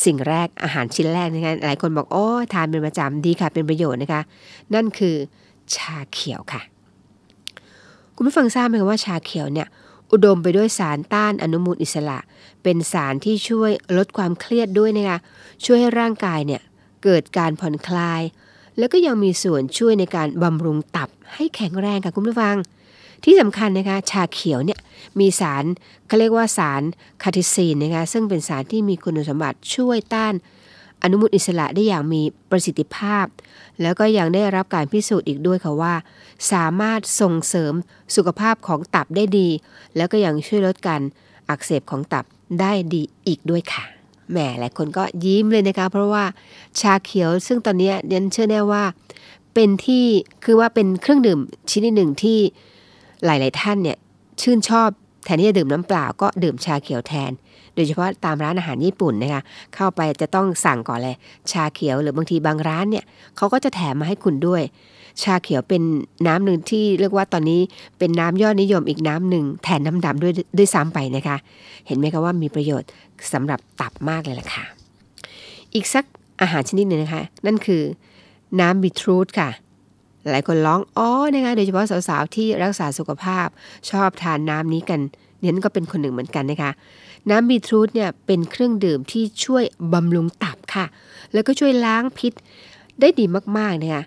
[0.06, 4.21] สิ่งแรกอาหารชิ้นแรกนะคะหลายคนบอกโอ้ทานเป็นประจำดีค่ะเป็นประโยชน์นะคะ
[4.73, 5.15] นั่นคือ
[5.75, 6.62] ชาเขียวค่ะ
[8.15, 9.67] คุณผู้ฟังทราบไหมคะว่าชาเขียวเนี่ย
[10.12, 12.19] อุดมไปด้วยสารต้านอนุมูลอิสระ
[12.63, 15.19] เป็นสารที่ช่วยลดความเครียดด้วยนะคะ
[15.65, 16.62] ช่วยให้ร่างกายเนี่ย
[17.04, 18.21] เกิดการผ่อนคลาย
[18.78, 22.56] แล้วก็ยังมีส่วนช่วยในการบำรุงตับให้แข็งแรงค่ะคุณผู้ฟัง
[23.24, 24.80] ที่สำคัญนะคะ ชาเขียวเนี่ย
[25.19, 25.63] มีสาร
[26.08, 26.82] เขาเรียกว่าสาร
[27.24, 30.34] คาทิซีนนะคะซึ่งเป็นสารที่มีคุณสมบัติช่วยต้าน
[31.04, 32.21] อนุมูลอิสระได้อย่างมี
[32.52, 33.26] ประสิทธิภาพ
[33.82, 35.93] แล้วก็ยังได้รับการพิสูจน์อีกด้วยค่ะว่า
[36.52, 37.74] สามารถส่งเสริม
[38.15, 39.50] สุขภาพของตับได้ดี
[39.95, 41.02] แล้วก็ยังช่วยลดการ
[41.50, 42.26] อักเสบของตับ
[42.60, 43.84] ได้ดีอีกด้วยค่ะ
[44.32, 46.24] แหมหลายคนก็ยิ้มเลยนะคะ เพราะว่า
[46.80, 48.84] ชาเขียวซึ่งตอนนี้เดนเชื่อแน่ว่า
[49.54, 50.06] เป็นที่
[50.46, 51.40] คือว่าเป็นเครื่องดื่ม
[51.72, 52.40] ชนิดหนึ่งที่
[53.26, 53.98] หลาย ๆ ท่านเนี่ย
[54.42, 54.90] ชื่นชอบ
[55.26, 57.32] แทนที่จะดื่มน้ำเปล่าก็ดื่มชาเขียวแทน
[57.76, 59.42] โดยเฉพาะตามร้านอาหารญี่ปุ่นนะคะ
[59.76, 61.16] เข้าไปจะต้องสั่งก่อนเลย
[61.52, 63.06] ชาเขียวหรือบางทีบางร้านเนี่ย
[63.38, 64.64] เขาก็จะแถมมาให้คุณด้วย
[65.24, 65.82] ชาเขียวเป็น
[66.28, 67.62] น้ำหนึ่งที่เรียกว่าตอนนี้
[67.97, 71.38] เป็นน้ำยอดนิยมอีกน้ำหนึ่งแทนน้ำดำด้วยด้วยซ้ำไปนะคะ
[71.88, 72.89] เห็นไหมคะว่ามีประโยชน์
[73.34, 74.63] สำหรับตับมากเลยล่ะค่ะ
[75.74, 76.06] อีกสัก
[76.41, 77.82] อาหารชนิดหนึ่งนะคะ นั่นคือ
[78.60, 79.50] น้ำบีทรูทค่ะ
[80.32, 83.47] หลายคนร้องอ๋อนะคะโดยเฉพาะสาวๆ ที่รักษาสุขภาพ
[83.89, 85.00] ชอบทานน้ำนี้กัน
[85.39, 86.71] เนี่ยก็เป็นคนหนึ่งเหมือนกันนะคะ
[87.30, 90.86] น้ำบีทรูทเนี่ยเป็นเครื่องดื่มที่ช่วยบำรุงตับค่ะ
[91.34, 92.34] แล้วก็ช่วยล้างพิษ
[93.00, 93.26] ได้ดี
[93.58, 94.04] มากๆนะคะ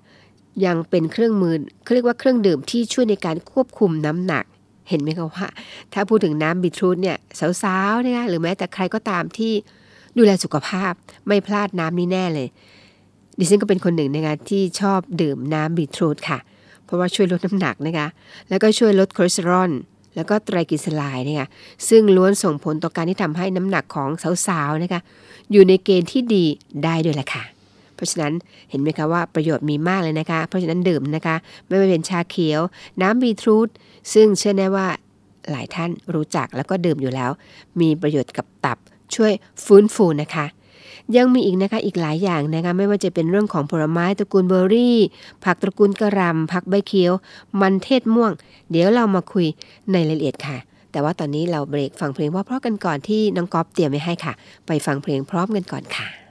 [0.67, 4.45] ยังเป็นเครื่องมือเขาเรียกว่าเครื่องดื่มที่ช่วยในการควบคุมน้ำหนัก
[4.89, 5.49] เห็นไหมคะว่า
[5.93, 7.17] ถ้าพูดถึงน้ำบีทรูทเนี่ย
[7.63, 9.53] สาวๆนะคะหรือแม้แต่ใครก็ตามที่
[10.19, 10.93] ดูแลสุขภาพ
[11.27, 12.49] ไม่พลาดน้ำนี้แน่เลย
[13.39, 16.39] ดิฉันก็เป็นคนหนึ่งนะคะที่ชอบดื่มน้ำบีทรูทค่ะ
[16.85, 18.07] เพราะว่าช่วยลดน้ำหนักนะคะ
[18.49, 19.73] แล้วก็ช่วยลดคอเลสเตอรอล
[20.17, 21.49] แล้วก็ไตรกลีเซอไรด์นะคะ
[21.89, 24.11] ซึ่งล้วนส่งผลต่อการที่ทำให้น้ำหนักของ
[24.47, 25.01] สาวๆนะคะ
[25.53, 26.45] อยู่ในเกณฑ์ที่ดี
[26.85, 27.45] ได้ด้วยแหละค่ะ
[28.05, 28.35] ราะฉะนั้น
[28.71, 31.37] เห็นไหมคะว่าประโยชน์มีมากเลยนะคะ เพราะฉะนั้นดื่มนะคะ
[31.67, 32.61] ไม่ว่าเป็นชาเขียว
[33.03, 33.69] น้ำบีทรูท
[34.15, 34.87] ซึ่งเชื่อแน่ว่า
[35.51, 37.31] หลายท่านรู้จักแล้วก็ดื่มอยู่แล้ว
[37.81, 38.79] มีประโยชน์กับตับ
[39.15, 39.33] ช่วย
[39.65, 40.47] ฟื้นฟูนะคะ
[41.17, 44.99] ยังมีอีกนะคะอีกหลายอย่างนะคะไม่ว่าจะเป็นเรื่องของผลไม้ตระกูลเบอร์รี่
[45.45, 47.13] ผักตระกูลกระหลำผักใบเขียว
[47.61, 48.33] มันเทศม่วง
[48.71, 49.47] เดี๋ยวเรามาคุย
[49.93, 50.59] ในรายละเอียดค่ะ
[50.93, 54.33] แต่ว่าตอนนี้เราเบรกฟังเพลงเพราะกันก่อนที่น้องก๊อฟเตรียมไว้ให้ค่ะ
[54.67, 56.24] ไปฟังเพลงพร้อมกันก่อนค่ะ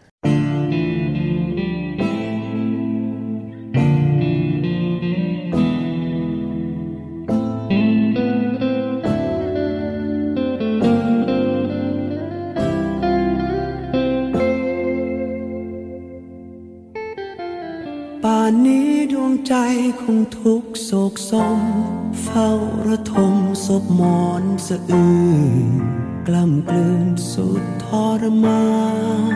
[20.01, 21.59] คงทุกโศกสม
[22.23, 22.49] เฝ้า
[22.87, 25.13] ระทมศพหมอนสะอื้
[25.67, 25.69] น
[26.27, 27.85] กล้ำกลืนสุดท
[28.21, 28.65] รมา
[29.33, 29.35] น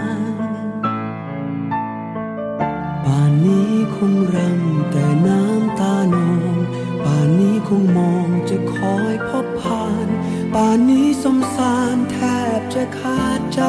[3.03, 6.55] ป่านนี้คงรำแต่น้ำตานอง
[7.03, 10.07] ป่านนี้คงมองจะคอยพบผ่าน
[10.53, 12.17] ป่านนี้สมสารแท
[12.59, 13.61] บจะขาดใจ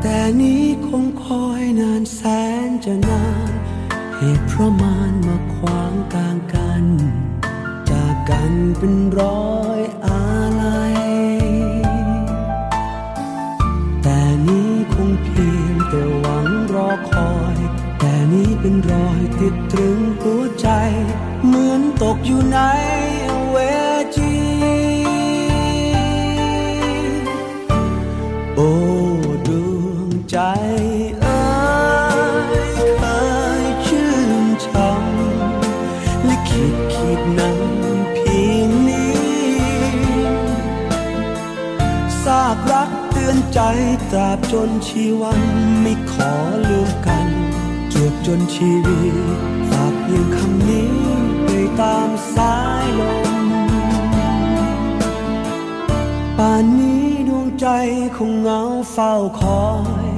[0.00, 2.47] แต่นี้คงคอยนานแสน
[2.86, 3.52] จะนาน
[4.16, 6.84] เหตุเพราะมานมาขวางกลางกัน
[7.90, 10.22] จากกันเป็นร้อยอา
[10.62, 10.94] ลัย
[14.02, 17.56] แต่นี้คงเพียงแต่หวังรอคอย
[17.98, 20.68] แต่นี้เป็นรอยติดตรึงหัวใจ
[21.46, 22.58] เหมือนตกอยู่ใน
[43.60, 43.70] ใจ
[44.10, 45.42] ตราบจนชีวัน
[45.80, 46.32] ไม่ขอ
[46.68, 47.28] ลืมกัน
[47.92, 49.14] จวบจนชีวิต
[49.70, 50.92] ฝากเพียงคำนี้
[51.44, 53.02] ไปตามสายล
[53.44, 53.46] ม
[56.38, 57.66] ป่านนี้ดวงใจ
[58.16, 58.60] คงเหงา
[58.92, 59.66] เฝ้าคอ
[60.06, 60.08] ย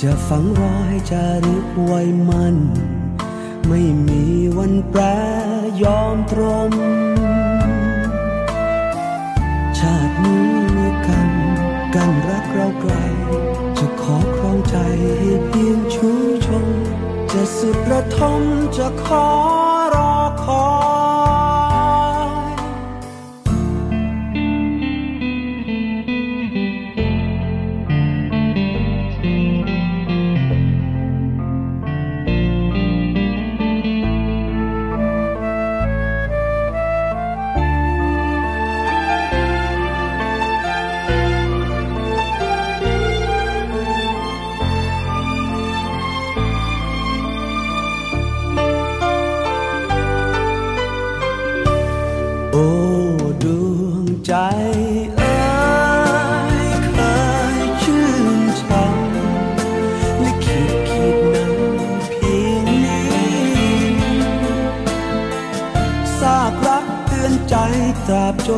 [0.00, 2.56] จะฝังรอยจะรึกไว้มัน
[3.68, 4.22] ไม่มี
[4.56, 5.02] วันแปร
[5.82, 6.72] ยอมตรม
[9.78, 10.45] ชาตินี้
[11.96, 12.92] กันรักเราไกล
[13.78, 14.76] จะขอครองใจ
[15.18, 16.08] ให้เพียงชู
[16.46, 16.66] ชม
[17.32, 18.42] จะสุดระทม
[18.76, 19.26] จะขอ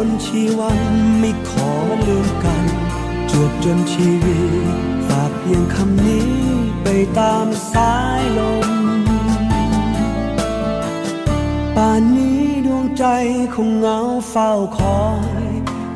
[0.06, 0.80] นชีวัน
[1.18, 1.70] ไม่ขอ
[2.06, 2.64] ลืมกัน
[3.30, 4.40] จวบจนชีวิ
[4.72, 4.76] ต
[5.08, 6.30] ฝากเพียงคำนี้
[6.82, 8.68] ไปตามสายลม
[11.76, 13.04] ป่านนี้ดวงใจ
[13.54, 13.98] คงเหงา
[14.30, 15.02] เฝ้าคอ
[15.42, 15.46] ย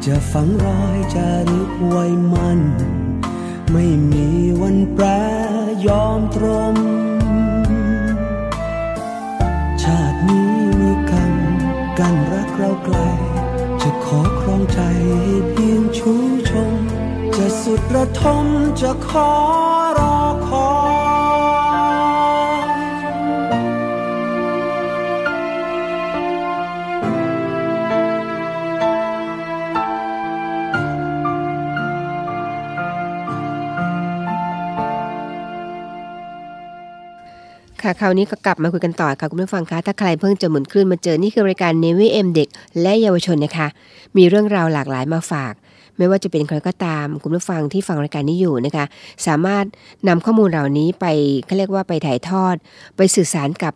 [0.05, 2.61] จะฝังรอยจะรึกไว้มัน
[3.73, 4.27] ไม่มี
[4.61, 5.05] วันแปร
[5.87, 6.77] ยอมตรม
[9.83, 11.35] ชาตินี้มีกรรม
[11.99, 12.97] กันรักเราไกล
[13.83, 14.79] จะขอครองใจ
[15.23, 16.12] ให้เพียงชู
[16.49, 16.73] ชม
[17.37, 18.47] จะสุดระทม
[18.81, 19.31] จะขอ
[19.99, 20.62] รอคอย
[37.83, 42.49] ค่ะคราวนี้ก็กลับมาคุยกันต่อค่ะคุณผู้ฟังคะถ้าใครเพิ่งจะหมุนคลื่นมาเจอนี่คือรายการ Navy M เด็ก
[42.83, 43.68] และเยาวชนนะคะ
[44.16, 45.55] มีเรื่องราวหลากหลายมาฝาก
[45.99, 48.85] ไม่ว่าจะเป็นใครก็ตามคุณผู้ฟังที่ฟังรายการนี้อยู่นะคะ
[49.27, 49.64] สามารถ
[50.09, 51.07] นำข้อมูลเหล่านี้ไป
[51.47, 52.55] เขาเรียกว่าไปถ่ายทอด
[52.97, 53.75] ไปสื่อสารกับ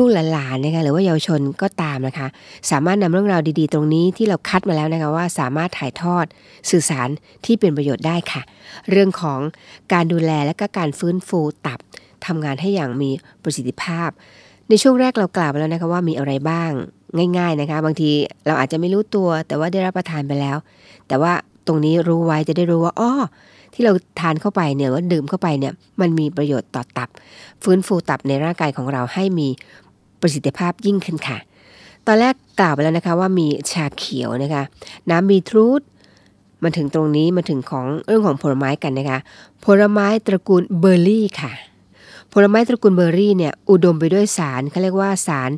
[0.00, 2.28] ลูกๆหลานๆนะคะหรือว่าเยาวชนก็ตามนะคะ
[2.70, 6.24] สามารถนำเรื่องราวดีๆ ตรงนี้ที่เราคัดมาแล้วนะคะว่าสามารถถ่ายทอด
[6.70, 7.08] สื่อสาร
[7.44, 8.42] ที่เป็นประโยชน์ได้ค่ะ
[8.90, 9.40] เรื่องของ
[9.92, 11.80] การดูแลและก็การฟื้นฟูตับ
[12.26, 13.10] ทำงานให้อย่างมี
[13.42, 14.10] ประสิทธิภาพ
[14.68, 16.70] ในช่วงแรกเรากล่าวไปแล้วนะคะว่ามีอะไรบ้าง
[17.38, 18.10] ง่าย ๆนะคะ บางที
[18.46, 20.56] เราอาจจะไม่รู้ตัว แต่ว่าได้รับประทานไปแล้ว
[21.08, 21.32] แต่ว่า
[21.66, 23.12] ตรงนี้รู้ไว้จะได้รู้ว่าอ้อ
[23.74, 27.08] ที่เราทานเข้าไปเนี่ยว่าดื่มเข้าไปเนี่ยมันมีประโยชน์ต่อตับ
[27.62, 29.48] ฟื้นฟูตับในร่างกายของเราให้มี
[30.20, 31.38] ประสิทธิภาพยิ่งขึ้นค่ะ
[32.06, 34.62] ตอนแรกกล่าวไปแล้วนะคะว่ามีชาเขียวนะคะ
[35.10, 35.82] น้ำบีทรูท
[36.62, 39.18] มาถึงตรงนี้มาถึงของเรื่องของผลไม้กันนะคะ
[39.64, 41.52] ผลไม้ตระกูลเบอร์รี่ค่ะ
[42.44, 45.50] ลไม้ตระกูลเบอร์รี่เนี่ยอุดมไปด้วยสารเขาเรียกว่าสาร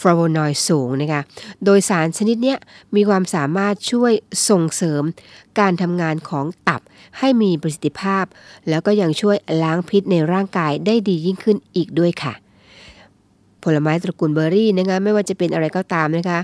[0.00, 1.22] ฟลาโวนอยด์สูงนะคะ
[1.64, 2.54] โดยสารชนิดนี้
[2.94, 4.12] มีความสามารถช่วย
[4.48, 5.02] ส่งเสริม
[5.58, 6.80] การทำงานของตับ
[7.18, 8.24] ให้มีประสิทธิภาพ
[8.68, 12.34] แล้วก็ยังช่วยล้างพิษในร่างกายได้ดียิ่งขึ้นอีกด้วยค่ะ
[13.64, 16.38] ผลไม้ตระกูลเบอร์รี่นะคะไม่ว่าจะเป็นอะไรก็ตามนะคะ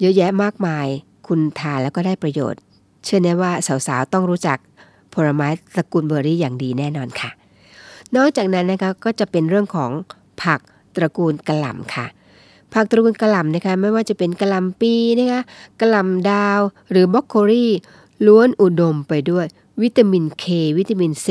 [0.00, 0.86] เยอะแยะมากมาย
[1.26, 2.60] คุณทานแล้วก็ได้ประโยชน์
[3.04, 3.52] เชื่อแน่ว่า
[3.86, 4.58] สาวๆต้องรู้จัก
[5.14, 7.30] ผลไม้ตระกูลเบอร์รี่อย่างดีแน่นอนค่ะ
[8.16, 9.90] นอกจากนั้นนะคะก็จะเป็นเรื่องของ
[10.42, 10.60] ผัก
[10.96, 12.06] ตระกูลกระหล่ำค่ะ
[12.74, 15.40] ผักตระกูลกระหล่ำนะคะไม่ว่าจะเป็นกระหล่ำปีนะคะ
[15.80, 17.66] กระหล่ำดาวหรือบรอกโคลี
[18.26, 19.46] ล้วนอุดมไปด้วย
[19.82, 20.44] วิตามิน K
[20.78, 21.26] วิตามิน C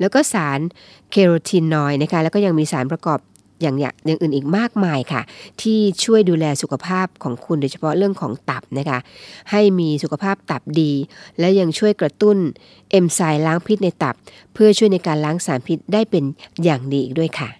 [0.00, 0.60] แล้วก็สาร
[1.10, 3.18] แคโรทีนอยด์นะคะแล้วก็ยังมีสารประกอบ
[3.62, 5.22] อย่างอย่างอื่นอีกมากมายค่ะ
[5.62, 8.98] ที่ช่วยดูแลสุขภาพของคุณโดยเฉพาะเรื่องของตับนะคะ
[9.50, 10.92] ให้มีสุขภาพตับดี
[11.38, 12.36] และยังช่วยกระตุ้น
[12.90, 14.14] เอนไซม์ล้างพิษในตับ
[14.54, 16.24] เพื่อช่วยในการล้างสารพิษได้เป็น
[16.64, 17.50] อย่างดีอีกด้วยค่ะ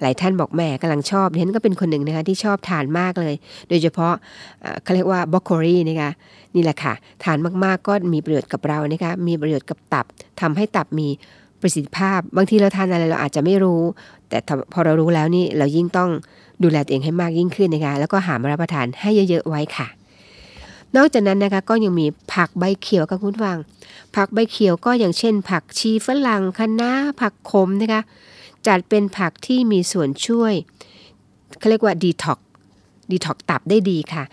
[0.00, 3.34] หลายท่านบอกแม่กำลังชอบดิฉันก็เป็นคนหนึ่งนะคะที่ชอบทานมากเลย
[3.68, 4.14] โดยเฉพาะ
[4.82, 6.10] เขาเรียกว่าบรอกโคลีนะคะ
[6.54, 10.06] นี่แหละค่ะ ทานมากๆก็มีประโยชน์กับเรานะคะมีประโยชน์กับตับ
[10.40, 11.08] ทำให้ตับมี
[11.60, 13.82] ประสิทธิภาพ บางทีเราทานอะไรเราอาจจะไม่รู้
[14.28, 14.38] แต่
[14.72, 16.10] พอเรารู้แล้วนี่เรายิ่งต้อง
[16.62, 19.88] ดูแลตัวเองให้มากยิ่งขึ้นนะคะแล้วก็หามารับประทานให้เยอะๆไว้ค่ะ
[20.96, 23.58] นอกจากนั้นนะคะก็ยังมีผักใบเขียวกับคุณฟัง
[24.16, 28.02] ผักใบเขียวก็อย่างเช่น ผักชีฝรั่งคะน้าผักขมนะคะ
[28.66, 30.54] จัดเป็นผักที่มีส่วนช่วย
[31.58, 32.38] เขาเรียกว่าดีท็อก
[33.10, 34.24] ดีท็อกตับได้ดีค่ะ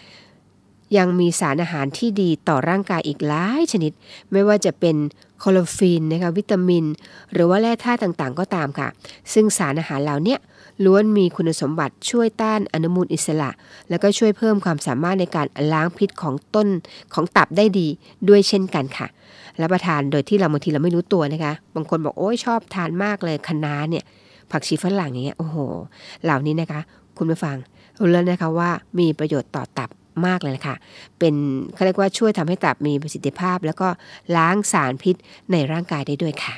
[0.98, 3.92] ยังมีสารอาหารที่ดีต่อร่างกายอีกหลายชนิด
[4.32, 4.96] ไม่ว่าจะเป็น
[5.44, 6.86] คลอโรฟินนะคะวิตามิน
[7.34, 8.88] หรือว่าแร่ธาตุต่างๆ ก็ตามค่ะ
[9.34, 10.38] ซึ่งสารอาหารเหล่านี้
[10.86, 13.50] ล้วนมีคุณสมบัติช่วยต้านอนุมูลอิสระ
[13.90, 16.68] แล้วก็ช่วยเพิ่มความสามารถในการล้างพิษของต้น
[17.14, 17.88] ของตับได้ดี
[18.30, 19.08] ด้วยเช่นกันค่ะ
[19.62, 24.04] รับประทานโดยที่เราบางทีเราไม่รู้ตัวนะคะบางคนบอกโอ้ยชอบทานมากเลยคะน้าเนี่ย
[24.52, 25.58] ผักชีฝรั่งอย่างเงี้ยโอ้โห
[26.24, 26.82] เหล่านี้นะคะ
[27.18, 27.56] คุณผู้ฟัง
[28.00, 29.90] รู้แล้วนะคะว่ามีประโยชน์ต่อตับ
[30.26, 30.76] มากเลยนะคะ
[31.20, 31.36] เป็น
[31.74, 33.88] เขาเรียกว่าช่วยทำให้ตับมีประสิทธิภาพ แล้วก็
[34.36, 35.16] ล้างสารพิษ
[35.52, 36.56] ในร่างกายได้ด้วยค่ะ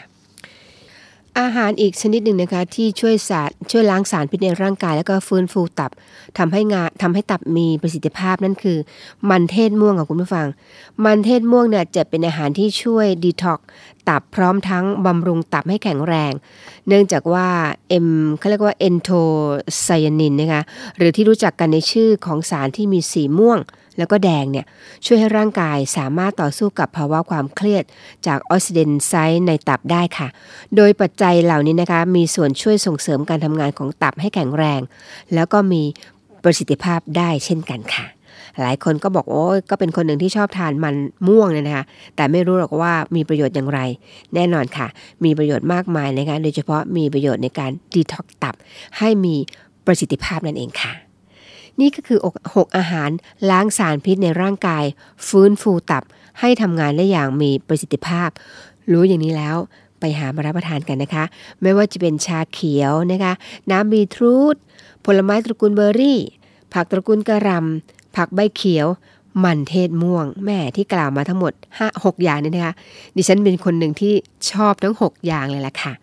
[1.39, 5.91] อาหารอีกชนิดหนึ่งนะคะที่ช่วยสารช่วยล้างสารพิษในร่างกาย แล้วก็ฟื้นฟูตับ
[6.37, 8.77] ทำให้งาทำให้ตับมีประสิทธิภาพนั่นคือ
[9.29, 10.47] มันเทศม่วงค่ะคุณผู้ฟัง
[11.05, 13.59] มันเทศม่วงเนี่ยจะเป็นอาหารที่ช่วยดีท็อก
[14.07, 16.33] ตับพร้อมทั้งบำรุงตับให้แข็งแรง
[16.87, 17.47] เนื่องจากว่า
[17.89, 19.09] เอ็มเขาเรียกว่าเอนโท
[19.81, 20.61] ไซยานินนะคะ
[20.97, 23.59] หรือที่รู้จักกันในชื่อของสารที่มีสีม่วง
[23.97, 24.65] แล้วก็แดงเนี่ย
[25.05, 27.83] ช่วยให้ร่างกายสามารถต่อสู้กับภาวะความเครียด
[28.27, 30.27] จากออกซิเดนไซด์ในตับได้ค่ะ
[30.75, 34.81] โดยปัจจัยเหล่านี้นะคะมีส่วนช่วยส่งเสริมการทำงานของตับให้แข็งแรง
[35.33, 35.83] แล้วก็มี
[36.43, 38.05] ประสิทธิภาพได้เช่นกันค่ะ
[38.61, 40.95] หลายคนก็บอกโอ้ก็เป็นคนหนึ่งที่ชอบทานมัน
[41.27, 41.85] ม่วงเนี่ยนะคะ
[42.15, 43.79] แต่ไม่รู้หรอกว่ามีประโยชน์อย่างไร
[44.35, 44.87] แน่นอนค่ะ
[45.23, 48.55] มีประโยชน์มากมายนะคะ โดยเฉพาะมีประโยชน์ในการดีท็อกตับ
[48.97, 49.35] ให้มี
[49.85, 51.04] ประสิทธิภาพนั่นเองค่ะ
[51.79, 53.09] นี่ก็คือ6อาหาร
[53.49, 54.85] ล้างสารพิษในร่างกาย
[55.27, 56.03] ฟื้นฟูตับ
[56.39, 58.29] ให้ทำงานได้อย่างมีประสิทธิภาพ
[58.91, 59.55] รู้อย่างนี้แล้ว
[59.99, 61.23] ไปหามารับประทานกันนะคะ
[61.61, 63.33] ไม่ว่าจะเป็นชาเขียวนะคะ
[63.71, 64.55] น้ำบีทรูท
[65.05, 66.19] ผลไม้ตระกูลเบอร์รี่
[66.73, 68.87] ผักตระกูลกระหลำผักใบเขียว
[69.43, 72.73] มันเทศม่วงแม่ที่กล่าวมาทั้งหมด5 6อย่างนี้นะคะ
[73.15, 74.13] ดิฉันเป็นคนหนึ่งที่
[74.51, 75.93] ชอบทั้ง 6 อย่างเลยล่ะค่ะ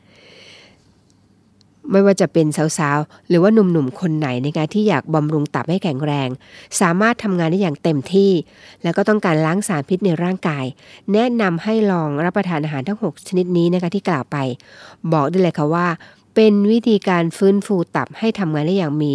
[1.91, 2.47] ไม่ว่าจะเป็น
[2.79, 6.29] สาวๆ หรือว่าหนุ่มๆ คนไหนนะคะที่อยากบำรุงตับให้แข็งแรง
[6.81, 8.31] สามารถทำงานได้อย่างเต็มที่
[8.83, 10.65] แล้วก็ต้องการล้างสารพิษในร่างกาย
[11.13, 14.37] แนะนำให้ลองรับประทานอาหารทั้ง 6 ชนิดนี้นะคะที่กล่าวไป
[15.13, 15.87] บอกได้เลยค่ะว่า
[16.35, 19.15] เป็นวิธีการฟื้นฟูตับให้ทำงานได้อย่างมี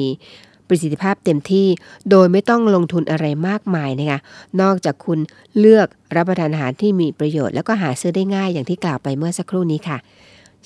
[0.67, 1.67] ประสิทธิภาพเต็มที่
[2.09, 4.19] โดยไม่ต้องลงทุนอะไรมากมายนะคะ
[4.61, 5.19] นอกจากคุณ
[5.59, 9.97] เลือกรับประทานอาหารที่มีประโยชน์ แล้วก็หาซื้อได้ง่ายอย่างที่กล่าวไปเมื่อสักครู่นี้ค่ะ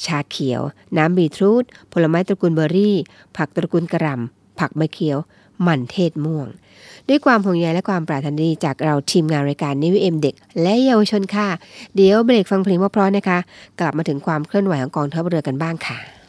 [0.05, 0.61] ชาเขียว
[0.97, 2.95] น้ำบีทรูทผลไม้ตระกูลเบอร์รี่
[3.37, 5.17] ผักตระกูลกะหล่ำผักใบเขียว
[5.67, 6.47] มันเทศม่วง
[7.07, 11.47] ด้วยความห่วงใยและความปรารถนาดีจากเราทีมงานรายการ Navy AM เด็ก และเยาวชนค่ะ
[11.95, 13.39] เดี๋ยวเบรกฟังเพลงเพราะๆนะคะ
[13.79, 16.20] กลับมาถึงความเคลื่อนไหวของกองทัพเรือกันบ้างค่ะ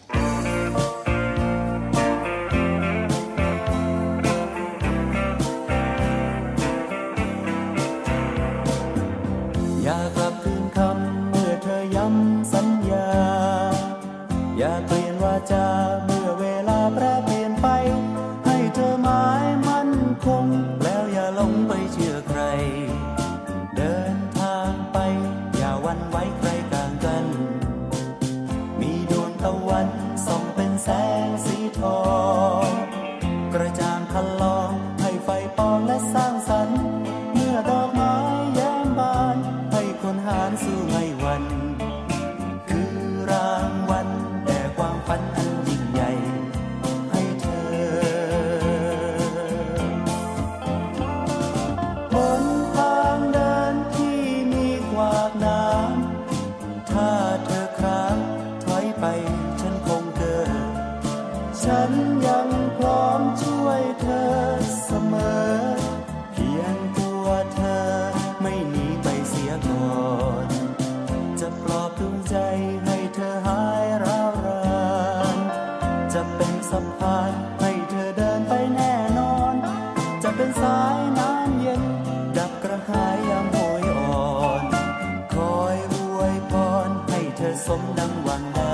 [87.99, 88.72] อสม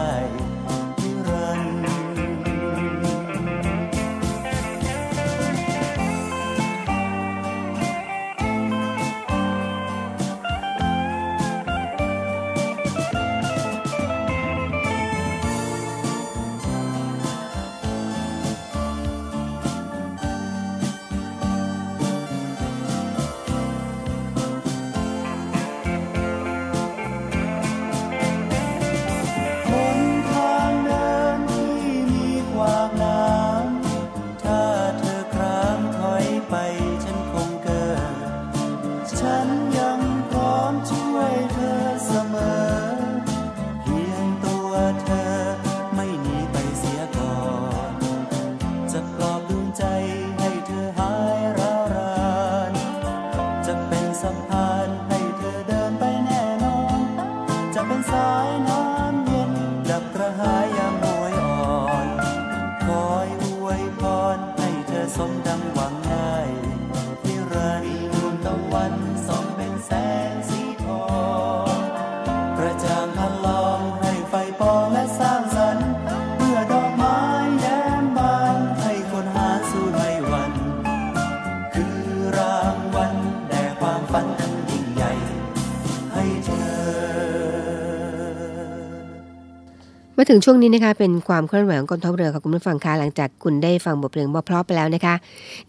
[90.29, 95.15] ถึงช่วงนี้นะคะเป็นความเคลื่อนไหวของกองทัพเรือค่ะคุณผู้ฟังคะหลังจากคุณได้ฟังบทเพลงเพราะไปแล้วนะคะ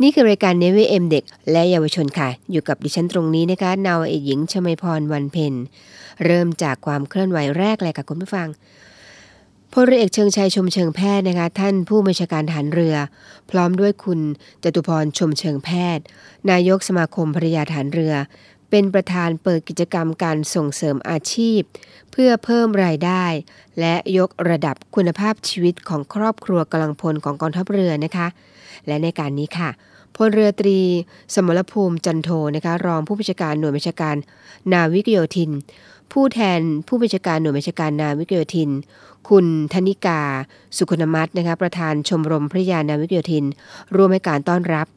[0.02, 5.54] นี่คือรายการเนวิเอ็มเด็ก และเยาวชนค่ะ อยู่กับดิฉันตรงนี้นะคะนาวเอกหญิงชมพรวันเพ็ญ
[6.26, 8.48] เริ่มจากความเคลื่อนไหวแรกเลยค่ะคุณผู้ฟัง
[9.74, 12.96] พลเรือเอกเชิงชัยชมเชิงแพทย์นะคะท่านผู้บัญชาการฐานเรือ
[13.52, 14.20] พร้อมด้วยคุณ
[14.64, 16.04] จตุพรชมเชิงแพทย์
[16.52, 18.14] นายกสมาคมภริยาฐานเรือ
[18.70, 21.62] เป็นประธานเปิดกิจกรรมการส่งเสริมอาชีพ
[22.12, 23.26] เพื่อเพิ่มรายได้
[23.80, 28.28] และยกระดับคุณภาพชีวิตของครอบครัวกำลังพลของกองทัพเรือนะคะ
[28.88, 29.70] และในการนี้ค่ะ
[30.16, 30.80] พลเรือตรี
[31.34, 34.16] สมรภูมิจันโทนะคะรองผู้บัญชาการหน่วยบัญชาการ
[34.74, 35.52] นาวิกโยธิน
[36.12, 38.70] ผู้แทนผู้บัญชาการหน่วยบัญชาการนาวิกโยธิน
[39.30, 40.22] คุณธนิกา
[40.78, 43.46] สุขนมัตนะคะประธานชมรมพระยานาวิกโยธิน
[43.96, 44.88] ร่วมให้การต้อนรับ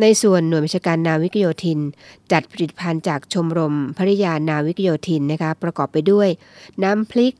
[0.00, 1.78] ในส่วนหน่วยบัญชาการนาวิกโยธิน
[2.32, 6.28] จัดผลิตภัณฑ์จากชมรมภริยานาวิกโยธินนะคะประกอบไปด้วย
[6.82, 7.34] น้ำพริก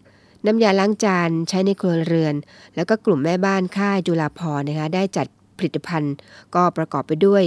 [0.46, 2.34] น้ำยาล้างจานใช้ในครัวเรือน
[2.74, 5.26] แล้วก็กลุ่มแม่บ้านค่ายจุฬาพรณ์นะคะได้จัด
[5.64, 6.14] ลิตภัณฑ์
[6.54, 7.42] ก็ประกอบไปด้วย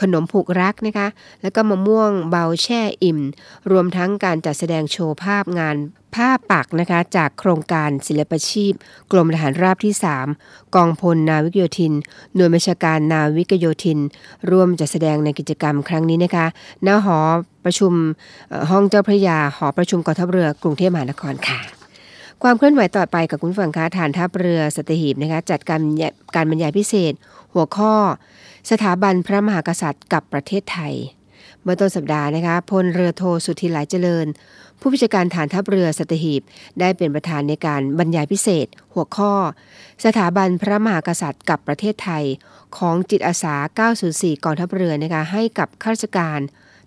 [0.00, 1.08] ขนมผูกรักนะคะ
[1.42, 3.18] แล้วก็มะม่วงเบาแช่อิ่ม
[3.70, 5.76] รวมทั้งการจัดแสดงโชว์ภาพงาน
[6.14, 8.72] ผ้าปักนะคะจากโครงการศิลปชีพ
[9.12, 9.94] กรมทหารราบที่
[10.34, 11.92] 3 กองพลนาวิกโยธิน
[12.34, 13.98] หน่วยบัญชาการนาวิกโยธิน
[14.50, 16.46] ร่วมจัดแสดงในกิจกรรมครั้งนี้นะคะ
[16.86, 17.18] ณหอ
[17.64, 17.92] ประชุม
[18.70, 21.60] ห้องเจ้าพระยาหอประชุมกองทัพเรือกรุงเทพมหานครค่ะ
[22.42, 25.80] ความเคลื่อนไหวต่อไปกับคุณผู้ฟังคะฐานทัพเรือสัตหีบนะคะจัดการ
[26.34, 27.12] การบรรยายพิเศษ
[27.54, 27.94] หัวข้อ
[28.70, 30.94] สถาบันพระมหากษัตริย์กับประเทศไทย
[31.62, 34.26] เมื่อต้นสัปดาห์นะคะพลเรือโทสุธิหลายเจริญ
[34.80, 36.42] ผู้พิจารณาฐานทัพเรือสัตหีบ
[36.80, 39.32] ได้เป็นประธานในการบรรยายพิเศษ หัวข้อ
[40.04, 42.24] สถาบันพระมหากษัตริย์กับประเทศไทย
[42.78, 43.54] ของจิตอาสา
[44.00, 46.40] 904 กองทัพเรือนะคะให้กับข้าราชการ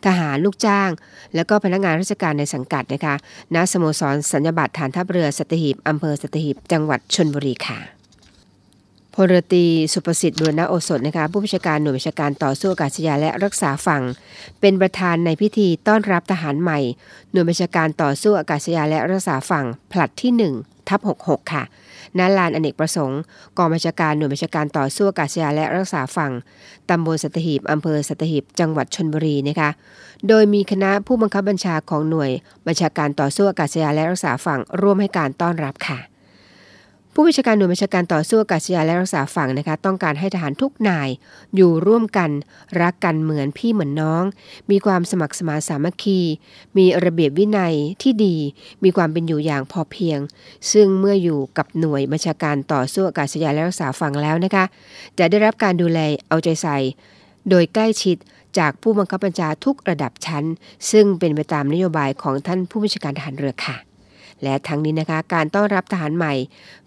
[0.05, 0.89] ทหารลูกจ้าง
[1.36, 3.15] แล้วก็พนักงานราชการในสังกัดนะคะ
[3.55, 7.96] ณสโมสรสัญญบัตรฐานทัพเรือสัตหีบอำเภอสัตหีบจังหวัดชนบุรีค่ะ
[9.20, 14.03] พลเรือตรีสุประสิทธิ์บุรณโอสถนะคะผู้บัญชาการหน่วยบัญชาการต่อสู้อากาศยานและรักษาฝั่ง
[14.61, 16.80] เป็นประธานในพิธีต้อนรับทหารใหม่
[17.32, 21.63] หน่วยบัญชาการต่อสู้อากาศยานและรักษาฝั่งผลัดที่ 1ทับ66 ค่ะ
[22.18, 23.20] ณลานอเนกประสงค์
[23.57, 26.32] กองบัญชาการหน่วยบัญชาการต่อสู้อากาศยานและรักษาฝั่ง
[26.89, 29.70] ตำบลสัตหีบอำเภอสัตหีบจังหวัดชนบุรีนะคะ
[30.28, 32.32] โดยมีคณะผู้บังคับบัญชาของหน่วย
[32.68, 36.16] บัญชาการต่อสู้อากาศยานและรักษาฝั่งร่วมให้การต้อนรับค่ะ
[37.20, 41.09] ผู้บัญชาการหน่วยบัญชาการต่อสู้อากาศยานและรักษาฝั่งนะคะ ต้องการให้ทหารทุกนาย
[41.55, 42.30] อยู่ร่วมกัน
[42.82, 44.24] รักกันเหมือนพี่เหมือนน้อง
[44.72, 46.20] มีความสมัครสมานสามัคคี
[46.78, 48.36] มีระเบียบวินัยที่ดี
[48.84, 50.20] มีความเป็นอยู่อย่างพอเพียง
[50.72, 54.65] ซึ่งเมื่ออยู่กับหน่วยบัญชาการต่อสู้อากาศยานและรักษาฝั่งแล้วนะคะ
[55.20, 56.78] จะได้รับการดูแลเอาใจใส่
[57.49, 58.18] โดยใกล้ชิด
[58.59, 60.43] จากผู้บังคับบัญชาทุกระดับชั้น
[60.91, 63.86] ซึ่งเป็นไปตามนโยบายของท่านผู้บัญชาการทหารเรือค่ะ
[64.43, 66.33] และทั้งนี้นะคะ การต้อนรับทหารใหม่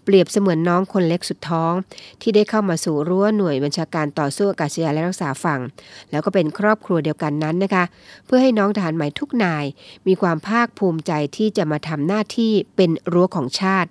[0.03, 1.73] เปรียบเสมือนน้องคนเล็กสุดท้อง
[2.21, 5.61] ที่ได้เข้ามาสู่รั้วหน่วยบัญชาการต่อสู้อากาศยานและรักษาฝั่ง
[6.11, 7.83] แล้วก็เป็นครอบครัวเดียวกันนั้นนะคะ
[8.25, 9.65] เพื่อให้น้องทหารใหม่ทุกนาย
[10.07, 13.89] มีความภาคภูมิใจที่จะมาทำหน้าที่เป็นรั้วของชาติ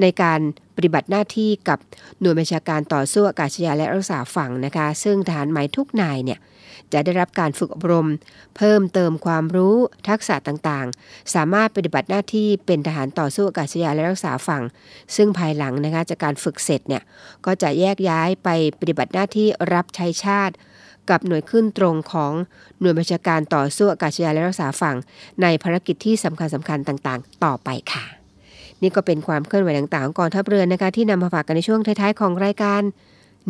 [0.00, 0.40] ในการ
[0.76, 1.78] ปฏิบัติหน้าที่กับ
[2.20, 6.38] หน่วยบัญชาการต่อสู้อากาศยานและรักษาฝั่งนะคะ ซึ่งทหารใหม่ทุกนายเนี่ย
[6.92, 8.08] จะได้รับการฝึกอบรม
[8.56, 9.76] เพิ่มเติมความรู้
[10.08, 14.62] ทักษะต่างๆ สามารถปฏิบัติหน้าที่เป็นทหารต่อสู้อากาศยานและรักษาฝั่ง
[15.16, 17.02] ซึ่งภายหลังนะคะจากการฝึกเสร็จเนี่ย
[17.46, 18.48] ก็จะแยกย้ายไป
[18.80, 20.54] ปฏิบัติหน้าที่รับใช้ชาติ
[21.10, 22.32] กับหน่วยขึ้นตรงของ
[22.80, 24.96] หน่วยบัญชาการต่อสู้อากาศยานและรักษาฝั่ง
[25.42, 28.04] ในภารกิจที่สำคัญสำคัญต่างๆ ต่อไปค่ะ
[28.82, 32.82] นี่ก็เป็นความเคลื่อนไหวต่างๆของกองทัพเรือนะคะที่นำมาฝากกันในช่วงท้ายๆของรายการ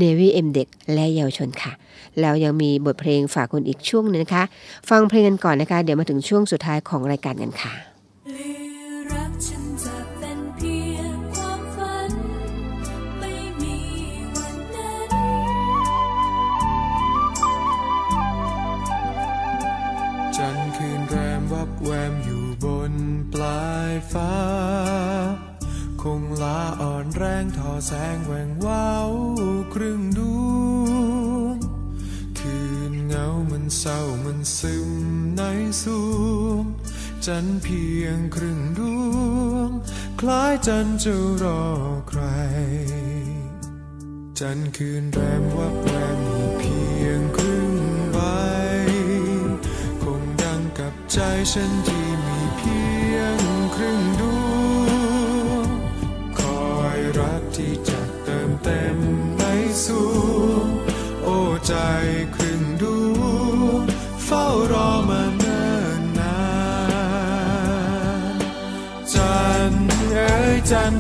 [0.03, 1.73] Navy M เด็กและเยาวชนค่ะ
[2.21, 4.45] แล้วยังมีบทเพลงฝากคุณอีกช่วงหนึงนะคะ
[4.91, 7.73] ฟังเพลงกันก่อนนะคะ เดี๋ยวมาถึงช่วงสุดท้ายของรายการกันค่ะ
[8.33, 12.13] หรือรักฉันจะเป็นเพียงความฝัน
[13.19, 13.33] ไม่
[13.63, 13.79] มี
[14.37, 15.11] วันนั้น
[20.37, 22.95] จันทร์คืนแรมวับแวมอยู่บน
[23.33, 24.31] ปลายฟ้า
[27.77, 29.13] แรงทอแสงแหวงว้าว
[29.75, 30.89] ครึ่งดว
[31.55, 31.57] ง
[32.39, 32.59] คื
[32.91, 34.91] นเงามันเศร้ามันซึม
[35.37, 35.43] ใน
[35.83, 36.65] สวง
[37.27, 38.81] จันเพียงครึ่งด
[39.51, 39.71] วง
[40.21, 41.65] คล้ายจันจะรอ
[42.09, 42.23] ใคร
[44.41, 46.21] จันคืนแรมวับแวม
[46.59, 47.75] เพียงครึ่ง
[48.13, 48.19] ใบ
[50.03, 51.19] คงดังกับใจ
[51.53, 52.79] ฉันที่มีเพี
[53.15, 53.39] ยง
[53.75, 54.16] ครึ่ง
[61.67, 61.75] ใจ
[62.35, 62.85] ครึ่งด
[63.19, 63.21] ว
[63.81, 63.83] ง
[64.25, 66.39] เฝ้ารอมาเนิ่นนา
[68.33, 68.37] น
[69.15, 69.41] จั
[69.71, 70.93] นทร์เอ๋ยจัน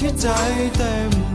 [0.00, 0.26] ที่ใจ
[0.76, 1.27] เต็ม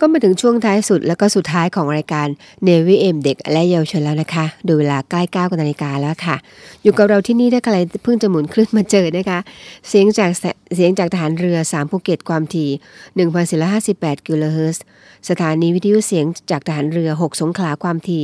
[0.00, 2.28] ก็มาถึงช่วงท้ายสุดแล้วก็สุดท้ายของรายการ
[2.64, 6.36] Navy AM เด็กและเยาวชนแล้วนะคะ ดูเวลาใกล้9นาฬิกาแล้วค่ะ
[6.82, 9.38] อยู่กับเราที่นี่ได้ใครเพิ่งจะหมุนคลื่นมาเจอนะคะ
[9.88, 10.30] เสียงจาก
[10.74, 12.70] เสียงจากทหารเรือ 3 ภูเก็ตความถี่
[13.48, 14.82] 1458กิโลเฮิรตซ์
[15.28, 18.22] สถานีวิทยุเสียงจากทหารเรือ 6 สงขลาความถี่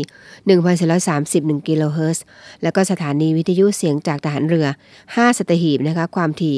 [1.63, 2.25] 1431กิโลเฮิรตซ์
[2.63, 4.67] แล้วก็สถานีวิทยุเสียงจากทหารเรือ
[5.03, 6.57] 5 สัตหีบนะคะความถี่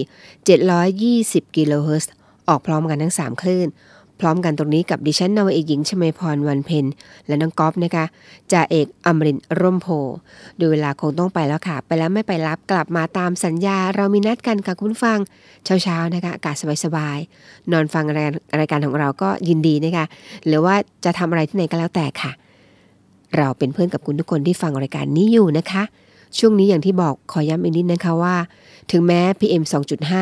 [1.47, 2.11] 720กิโลเฮิรตซ์
[2.49, 3.69] ออกพร้อมกันทั้ง 3 คลื่น
[4.21, 6.85] พร้อมกันตรงนี้กับดิฉันนาวเอกหญิงชมาพรวันเพ็ญ
[7.27, 8.05] และน้องก๊อฟนะคะ
[8.53, 9.87] จ่าเอกอมรินร่มโพ
[10.61, 15.19] ดูเวลาคงต้องไปแล้วค่ะ ไปแล้วไม่ไปรับกลับมาตามสัญญา เรามีนัดกันกับคุณฟัง
[15.65, 20.07] เช้าๆนะคะอากาศสบายๆนอนฟังรายรายการของเราก็ยินดีนะคะ
[20.47, 22.31] หรือว่าจะทำอะไรที่ไหนก็แล้วแต่ค่ะ
[23.37, 25.83] เราเป็นเพื่อนกับคุณทุกคนที่ฟังรายการนี้อยู่นะคะ
[26.39, 28.37] ช่วงนี้อย่างที่บอกขอย้ำอีกนิดนะคะว่า
[28.91, 29.63] ถึงแม้ PM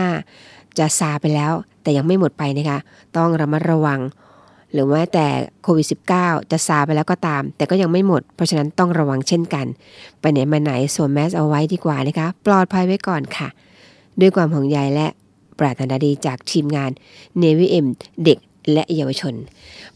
[0.07, 1.53] 2.5 จะซาไปแล้ว
[1.83, 2.79] แต่ยังไม่หมดไปนะคะ
[3.17, 4.01] ต้องระมัดระวัง
[4.73, 5.27] หรือว่าแต่
[5.63, 5.87] โควิด
[6.19, 9.67] -19 จะซาไปแล้วก็ตาม แต่ก็ยังไม่หมด เพราะฉะนั้นต้องระวังเช่นกัน
[10.21, 13.49] ไปไหนมาไหนสวมแมสเอาไว้ดีกว่านะคะ ปลอดภัยไว้ก่อนค่ะ
[14.21, 15.07] ด้วยความห่วงใยและ
[15.59, 16.91] ปรารถนาดีจากทีมงาน
[17.43, 17.87] Navy M
[18.25, 18.39] เด็ก
[18.73, 19.35] และเยาวชน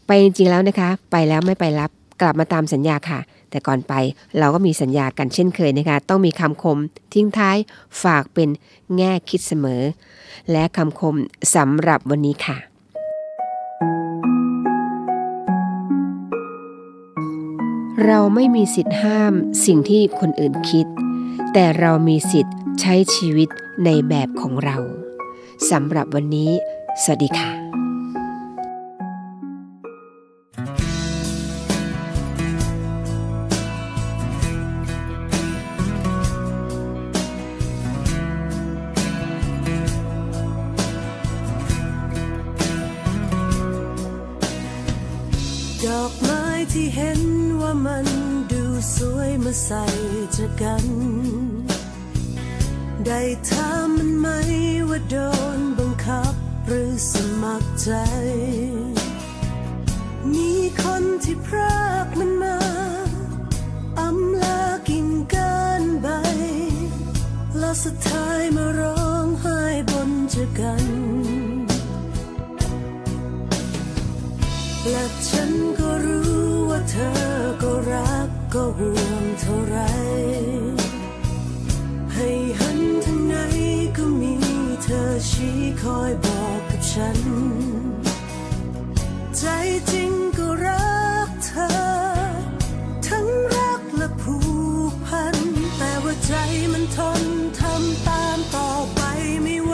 [0.05, 3.19] ไปจริงๆแล้วนะคะ ไปแล้วไม่ไปรับ กลับมาตามสัญญาค่ะ
[3.49, 3.93] แต่ก่อนไป
[4.39, 6.77] เราก็มีสัญญากันเช่นเคยนะคะ ต้องมีคำคม
[7.13, 7.57] ทิ้งท้าย
[8.03, 8.49] ฝากเป็น
[8.97, 9.81] แง่คิดเสมอ
[10.51, 11.15] และคำคม
[11.55, 12.57] สำหรับวันนี้ค่ะ
[18.05, 19.33] เราไม่มีสิทธิ์ห้าม
[19.65, 20.85] สิ่งที่คนอื่นคิด
[21.53, 23.49] แต่เรามีสิทธิ์ใช้ชีวิต
[23.85, 24.77] ในแบบของเรา
[25.71, 26.51] สำหรับวันนี้
[27.03, 27.60] สวัสดีค่ะ
[46.75, 47.21] ที่เห็น
[47.61, 48.07] ว่ามัน
[48.51, 48.63] ดู
[48.95, 49.83] สวยมาใส่
[50.35, 50.85] จอกัน
[53.05, 54.27] ได้ถามมันไหม
[54.89, 55.15] ว่าโด
[55.57, 56.33] นบังคับ
[56.65, 57.13] หรือส
[57.43, 57.91] มัครใจ
[60.31, 60.51] มี
[60.83, 62.57] คนที่พรากมันมา
[63.99, 66.07] อำลากิ่งก้านใบ
[67.57, 69.59] แล้วสุดท้ายมาร้องไห้
[69.91, 70.85] บนจอกัน
[74.89, 75.80] และฉันก็
[76.93, 79.77] เธอก็รักก็ห่วงเท่าไร
[82.13, 82.29] ให้
[82.59, 83.35] หันทางไหน
[83.97, 84.33] ก็มี
[84.83, 87.19] เธอชี้คอยบอกกับฉัน
[89.37, 89.45] ใจ
[89.91, 91.69] จริงก็รักเธอ
[93.07, 94.37] ทั้งรักและผู
[94.91, 95.35] กพัน
[95.77, 96.33] แต่ว่าใจ
[96.73, 97.21] มันทน
[97.59, 99.01] ทำตามต่อไป
[99.43, 99.73] ไม่ไหว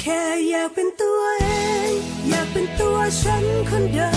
[0.00, 1.46] แค่อยากเป็นตัวเอ
[1.88, 1.90] ง
[2.28, 4.09] อยากเป็นตัวฉันคนเดิม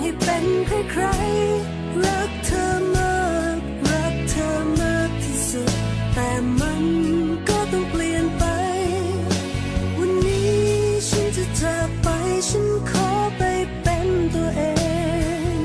[0.00, 3.16] ให้เป็นใครๆรักเธอมา
[3.56, 3.58] ก
[3.90, 4.48] รักเธอ
[4.80, 5.72] มากที่สุด
[6.14, 6.82] แต่มัน
[7.48, 8.44] ก็ต้องเปลี่ยนไป
[9.96, 10.60] วันนี้
[11.08, 12.08] ฉันจะจากไป
[12.48, 13.42] ฉันขอไป
[13.82, 14.62] เป็นตัวเอ
[15.56, 15.58] ง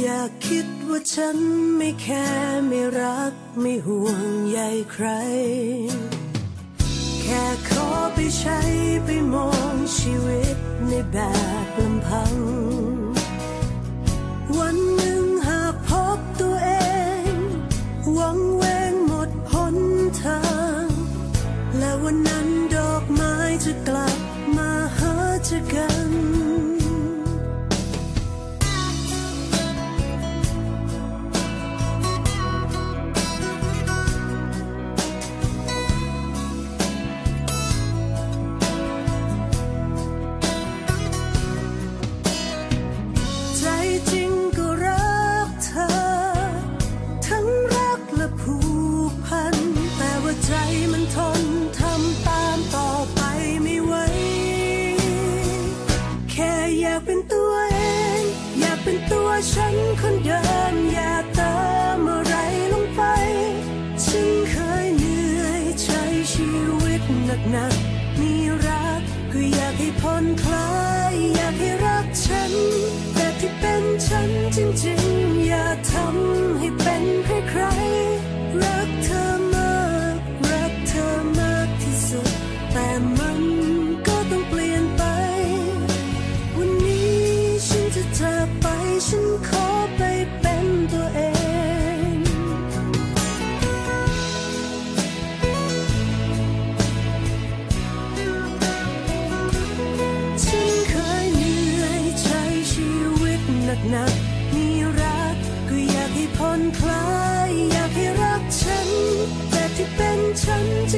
[0.00, 1.36] อย่าคิดว่าฉัน
[1.76, 2.26] ไม่แค่
[2.68, 4.60] ไม่รักไม่ห่วงใย
[4.92, 5.06] ใคร
[7.22, 8.58] แค่ขอไปใช้
[9.04, 10.45] ไปมองชีวิต
[10.90, 11.16] ในแบ
[11.64, 12.32] บลำพัง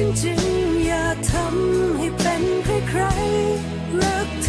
[0.09, 0.41] จริง
[0.85, 4.48] อย่าทำให้เป็นใครๆรักเธ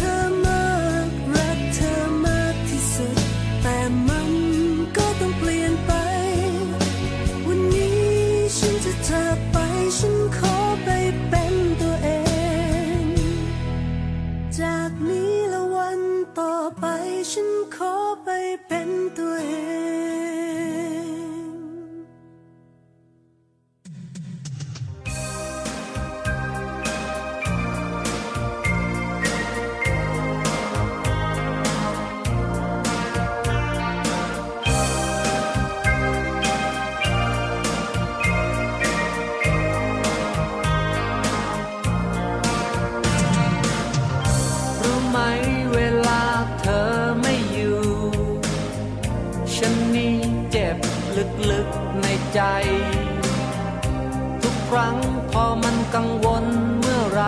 [55.95, 56.45] กังวล
[56.79, 57.23] เมื่อไร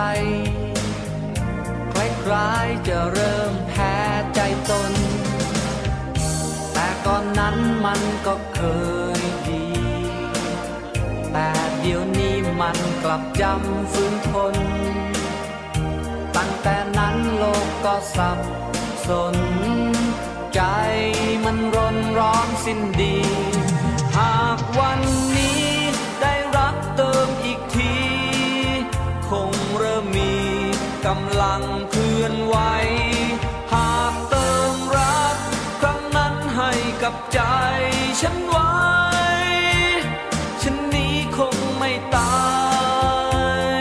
[1.92, 1.94] ค
[2.30, 3.94] ล้ายๆจะเริ่มแพ้
[4.34, 4.40] ใจ
[4.70, 4.92] ตน
[6.72, 8.60] แต่ก่อนนั้นมันก็เค
[9.18, 9.66] ยดี
[11.32, 11.50] แต่
[11.80, 14.54] เดี๋ยวนี้มันกลับจำฟื้นทน
[16.36, 18.38] ตั้งแต่นั้นโลกก็สับ
[19.08, 19.36] สน
[20.54, 20.60] ใจ
[21.44, 23.16] มันรนร้อนสิ้นดี
[24.16, 25.00] หากวัน
[31.56, 32.56] ลังเคลื่อนไหว
[33.72, 35.36] หากเติมรัก
[35.80, 37.40] ครั้งนั้นให้กับใจ
[38.20, 38.74] ฉันไว้
[40.62, 42.36] ฉันนี้คงไม่ตา
[43.76, 43.80] ย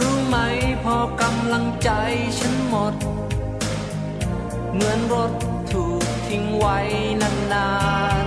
[0.00, 0.36] รู้ไหม
[0.84, 1.90] พอกำลังใจ
[2.38, 2.94] ฉันหมด
[4.72, 5.32] เหมือนรถ
[5.72, 6.78] ถูกทิ้งไว้
[7.22, 7.70] นา
[8.24, 8.26] น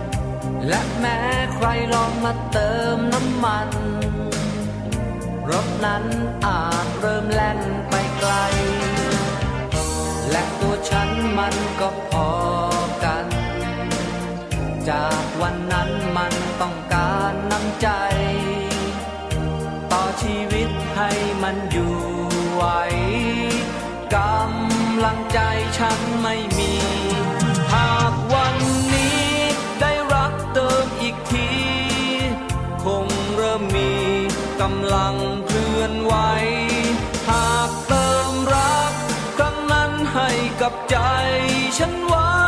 [0.00, 1.18] ๆและแม้
[1.54, 3.70] ใครลองมาเติมน้ำมัน
[5.50, 6.04] รถนั้น
[6.46, 8.32] อาจเริ่มแล่นไปไกล
[10.30, 12.28] และตัวฉันมันก็พอ
[13.04, 13.26] กัน
[14.88, 17.88] จากวันนั้นมันต้องการน้ำใจ
[19.92, 21.10] ต่อชีวิตให้
[21.42, 21.94] มันอยู่
[22.52, 22.64] ไหว
[24.16, 25.40] กำลังใจ
[25.78, 26.72] ฉันไม่มี
[27.72, 28.56] หากวัน
[34.60, 36.14] กำลังเคลื่อนไหว
[37.30, 38.92] หากเติมรัก
[39.36, 40.30] ครั้งนั้นให้
[40.60, 40.98] กับใจ
[41.78, 42.45] ฉันไว้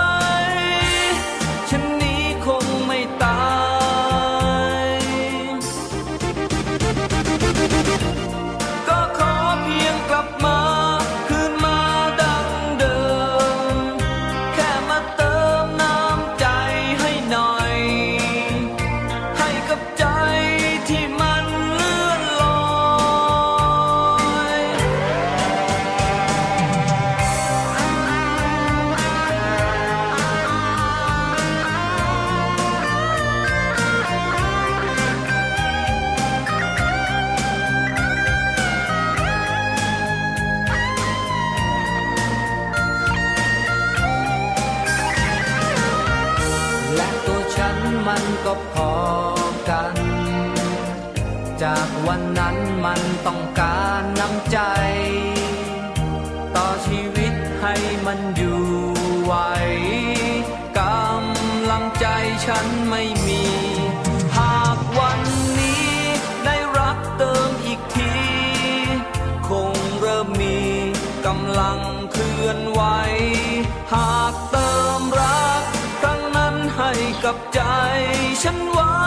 [52.39, 54.59] นั้นมันต้องการน้ำใจ
[56.57, 57.75] ต่อชีวิตให้
[58.07, 58.63] มันอยู่
[59.23, 59.35] ไหว
[60.79, 62.07] กำลังใจ
[62.47, 63.45] ฉันไม่มี
[64.37, 65.21] หากวัน
[65.59, 65.93] นี้
[66.45, 68.13] ได้รักเติมอีกที
[69.49, 70.59] คงเริ่มมี
[71.27, 71.79] กำลัง
[72.13, 72.83] เคลื่อนไหว
[73.95, 75.63] หากเติมรัก
[76.01, 76.93] ครั้งนั้นให้
[77.25, 77.63] กับใจ
[78.45, 78.98] ฉันไว้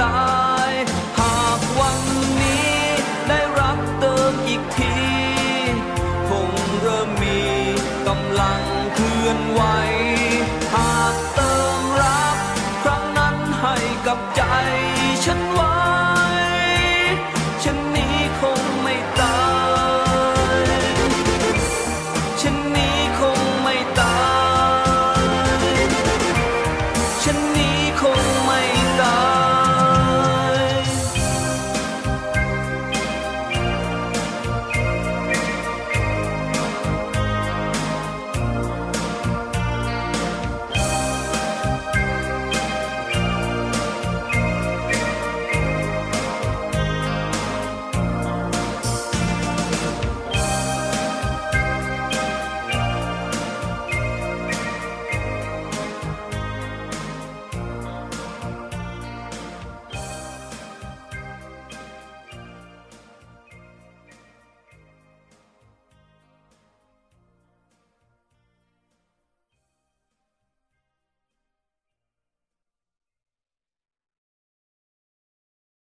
[0.00, 0.34] ตา
[0.70, 0.72] ย
[1.18, 1.98] หากวัน
[2.40, 2.76] นี้
[3.28, 4.96] ได้รักเติมอีกที
[6.28, 6.48] คง
[6.80, 7.40] เริ่มมี
[8.06, 8.60] กำลัง
[8.94, 9.60] เคลื่อนไหว